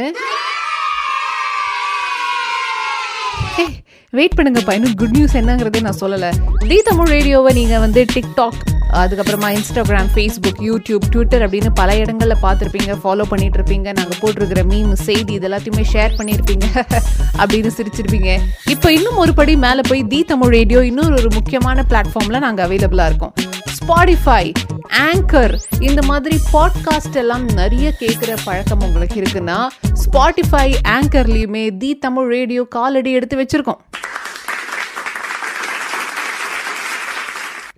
வெயிட் 4.18 4.36
பண்ணுங்க 4.38 4.60
பையனும் 4.68 4.94
குட் 5.00 5.14
நியூஸ் 5.16 5.34
என்னங்கிறதே 5.40 5.80
நான் 5.86 6.00
சொல்லலை. 6.02 6.30
தி 6.70 6.78
தமிழ் 6.88 7.10
ரேடியோவை 7.14 7.50
நீங்கள் 7.58 7.82
வந்து 7.84 8.00
டிக்டாக் 8.14 8.60
அதுக்கப்புறமா 9.00 9.48
இன்ஸ்டாகிராம் 9.56 10.10
ஃபேஸ்புக் 10.14 10.60
யூடியூப் 10.68 11.04
ட்விட்டர் 11.12 11.44
அப்படின்னு 11.46 11.70
பல 11.80 11.96
இடங்களில் 12.02 12.42
பார்த்துருப்பீங்க 12.44 12.92
ஃபாலோ 13.02 13.24
பண்ணிட்டு 13.30 13.58
இருப்பீங்க 13.58 13.88
நாங்கள் 13.98 14.20
போட்டிருக்கிற 14.20 14.62
மீம் 14.72 14.92
செய்தி 15.08 15.32
இது 15.38 15.48
எல்லாத்தையுமே 15.48 15.84
ஷேர் 15.94 16.14
பண்ணியிருப்பீங்க 16.18 16.66
அப்படின்னு 17.40 17.72
சிரிச்சிருப்பீங்க. 17.78 18.30
இப்போ 18.74 18.90
இன்னும் 18.98 19.20
ஒரு 19.24 19.34
படி 19.40 19.56
மேலே 19.66 19.84
போய் 19.90 20.02
தி 20.12 20.20
தமிழ் 20.32 20.54
ரேடியோ 20.58 20.82
இன்னொரு 20.90 21.14
ஒரு 21.22 21.30
முக்கியமான 21.38 21.84
பிளாட்ஃபார்மில் 21.90 22.44
நாங்கள் 22.46 22.66
அவைலபிளாக 22.66 23.10
இருக்கோம். 23.12 23.34
ஸ்பாடிஃபை 23.78 24.52
ஆங்கர் 24.98 25.54
இந்த 25.80 26.02
மாதிரி 26.02 26.36
பாட்காஸ்ட் 26.52 27.16
எல்லாம் 27.16 27.44
நிறைய 27.44 27.92
கேட்குற 28.00 28.36
பழக்கம் 28.44 28.80
உங்களுக்கு 28.80 29.20
இருக்குன்னா 29.20 29.66
ஸ்பாட்டிஃபை 30.04 30.74
ஆங்கர்லேயுமே 30.88 31.76
தி 31.76 31.94
தமிழ் 31.94 32.28
ரேடியோ 32.28 32.64
காலடி 32.64 33.12
எடுத்து 33.12 33.36
வச்சிருக்கோம். 33.36 33.80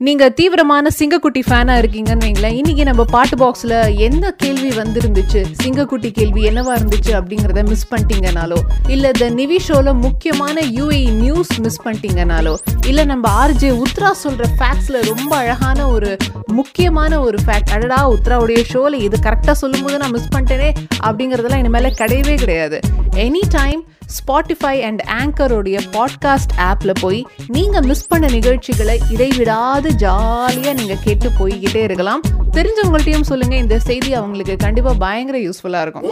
நீங்கள் 0.01 0.33
தீவிரமான 0.33 0.91
சிங்கக்குட்டி 0.99 1.43
ஃபேனாக 1.47 1.81
இருக்கீங்கன்னு 1.83 2.25
வைங்களேன் 2.25 2.57
இன்றைக்கி 2.57 2.85
நம்ம 2.85 3.05
பாட்டு 3.05 3.37
பாக்ஸில் 3.37 3.97
எந்த 3.97 4.31
கேள்வி 4.31 4.69
வந்துருந்துச்சு? 4.69 5.47
சிங்கக்குட்டி 5.63 6.11
கேள்வி 6.11 6.49
என்னவா 6.49 6.73
இருந்துச்சு 6.75 7.13
அப்படிங்கிறத 7.13 7.69
மிஸ் 7.69 7.95
பண்ணிட்டீங்கனாலோ 7.95 8.57
இல்லை 8.89 9.11
த 9.11 9.31
நிவி 9.31 9.59
ஷோவில் 9.59 9.93
முக்கியமான 9.93 10.61
யூஏ 10.61 11.11
நியூஸ் 11.13 11.61
மிஸ் 11.61 11.81
பண்ணிட்டீங்கனாலோ 11.85 12.55
இல்லை 12.87 13.05
நம்ம 13.05 13.47
ஆர்ஜே 13.47 13.71
உத்ரா 13.85 14.11
சொல்கிற 14.11 14.49
ஃபேக்ட்ஸில் 14.59 15.03
ரொம்ப 15.05 15.37
அழகான 15.37 15.89
ஒரு 15.89 16.17
முக்கியமான 16.53 17.21
ஒரு 17.21 17.39
ஃபேக்ட் 17.47 17.71
அடடா 17.71 18.11
உத்ராவுடைய 18.11 18.65
ஷோவில் 18.65 19.01
இது 19.01 19.19
கரெக்டாக 19.23 19.53
சொல்லும்போது 19.53 19.99
நான் 19.99 20.11
மிஸ் 20.11 20.33
பண்ணிட்டேனே 20.37 20.75
அப்படிங்கிறதெல்லாம் 21.05 21.59
இனிமேல் 21.59 21.95
கிடையவே 21.99 22.37
கிடையாது. 22.37 22.81
எனி 23.13 23.41
டைம் 23.49 23.83
ஸ்பாட்டிஃபை 24.07 24.83
அண்ட் 24.83 25.09
ஆங்கரோடைய 25.25 25.81
பாட்காஸ்ட் 25.93 26.55
ஆப்பில் 26.59 26.95
போய் 27.01 27.27
நீங்கள் 27.47 27.83
மிஸ் 27.83 28.07
பண்ண 28.07 28.27
நிகழ்ச்சிகளை 28.27 29.01
இடைவிடாது 29.11 29.95
ஜாலியாக 29.95 30.73
நீங்கள் 30.73 31.03
கேட்டு 31.05 31.31
போய்கிட்டே 31.39 31.83
இருக்கலாம். 31.83 32.21
தெரிஞ்சவங்கள்ட்டையும் 32.53 33.21
சொல்லுங்கள் 33.21 33.59
இந்த 33.59 33.79
செய்தி 33.79 34.15
அவங்களுக்கு 34.15 34.57
கண்டிப்பாக 34.57 34.97
பயங்கர 34.99 35.39
யூஸ்ஃபுல்லாக 35.39 35.81
இருக்கும். 35.81 36.11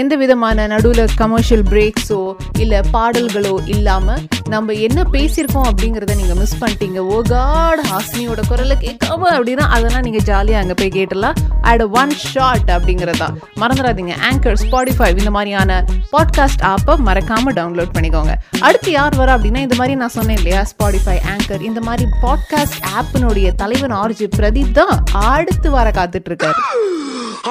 எந்த 0.00 0.16
விதமான 0.16 0.66
நடுவில் 0.66 1.10
கமர்ஷியல் 1.16 1.64
பிரேக்ஸோ 1.70 2.18
இல்லை 2.58 2.78
பாடல்களோ 2.92 3.54
இல்லாமல் 3.74 4.20
நம்ம 4.48 4.72
என்ன 4.86 5.00
பேசியிருக்கோம் 5.12 5.66
அப்படிங்கிறத 5.70 6.14
நீங்கள் 6.16 6.38
மிஸ் 6.38 6.54
பண்ணிட்டீங்க. 6.62 6.98
ஓ 7.14 7.16
காட் 7.28 7.82
ஹாஸ்னியோட 7.90 8.40
குரலை 8.48 8.76
கேட்காம 8.84 9.28
அப்படின்னா 9.36 9.64
அதெல்லாம் 9.74 10.04
நீங்கள் 10.06 10.24
ஜாலியாக 10.28 10.62
அங்கே 10.62 10.76
போய் 10.80 10.92
கேட்டலாம் 10.98 11.36
அட் 11.60 11.84
ஒன் 12.00 12.14
ஷாட் 12.32 12.70
அப்படிங்கிறதா. 12.76 13.28
மறந்துடாதீங்க. 13.60 14.14
ஆங்கர் 14.30 14.58
ஸ்பாடிஃபை 14.62 15.08
இந்த 15.18 15.32
மாதிரியான 15.36 15.84
பாட்காஸ்ட் 16.14 16.64
ஆப்பை 16.72 16.96
மறக்காமல் 17.08 17.56
டவுன்லோட் 17.60 17.94
பண்ணிக்கோங்க. 17.96 18.34
அடுத்து 18.60 18.90
யார் 18.90 19.18
வர 19.20 19.36
அப்படின்னா 19.36 19.62
இந்த 19.66 19.78
மாதிரி 19.82 19.96
நான் 20.04 20.16
சொன்னேன் 20.18 20.40
இல்லையா? 20.42 20.62
ஸ்பாடிஃபை 20.72 21.18
ஆங்கர் 21.34 21.66
இந்த 21.70 21.82
மாதிரி 21.90 22.08
பாட்காஸ்ட் 22.24 22.80
ஆப்பினுடைய 22.98 23.50
தலைவன் 23.62 23.96
ஆர்ஜி 24.02 24.28
பிரதீப் 24.38 24.74
தான் 24.80 24.96
அடுத்து 25.34 25.70
வர 25.70 25.90
காத்துட்டு 26.00 26.30
இருக்காரு. 26.32 26.60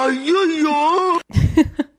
ஐயோ 0.06 0.42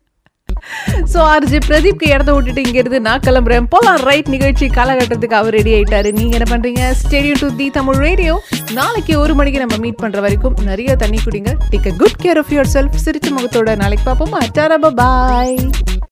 ஸோ 1.12 1.18
ஆர்ஜி 1.32 1.58
பிரதீப்க்கு 1.68 2.06
இடத்த 2.14 2.30
விட்டுட்டு 2.34 2.64
இங்க 2.66 2.78
இருந்து 2.82 3.00
நான் 3.06 3.24
கிளம்புறேன். 3.26 3.66
போலாம் 3.74 4.00
ரைட் 4.08 4.30
நிகழ்ச்சி 4.34 4.66
காலகட்டத்துக்கு 4.78 5.38
அவர் 5.40 5.56
ரெடி 5.58 5.72
ஆயிட்டாரு. 5.78 6.10
நீங்க 6.18 6.36
என்ன 6.38 6.48
பண்றீங்க? 6.52 6.82
Stay tuned 7.02 7.42
to 7.44 7.48
the 7.60 7.66
Tamil 7.78 8.00
radio 8.06 8.34
நாளைக்கு 8.80 9.14
ஒரு 9.24 9.34
மணிக்கு 9.40 9.64
நம்ம 9.64 9.78
மீட் 9.86 10.02
பண்ற 10.04 10.20
வரைக்கும் 10.26 10.56
நிறைய 10.70 10.96
தண்ணி 11.04 11.20
குடிங்க. 11.26 11.52
Take 11.72 11.90
a 11.92 11.96
good 12.02 12.20
care 12.24 12.40
of 12.42 12.52
yourself 12.76 13.02
சிரிச்ச 13.06 13.30
முகத்தோட 13.38 13.76
நாளைக்கு 13.84 14.06
பார்ப்போம்? 14.10 14.38
அச்சாரா 14.44 14.78
பாய் 15.02 15.58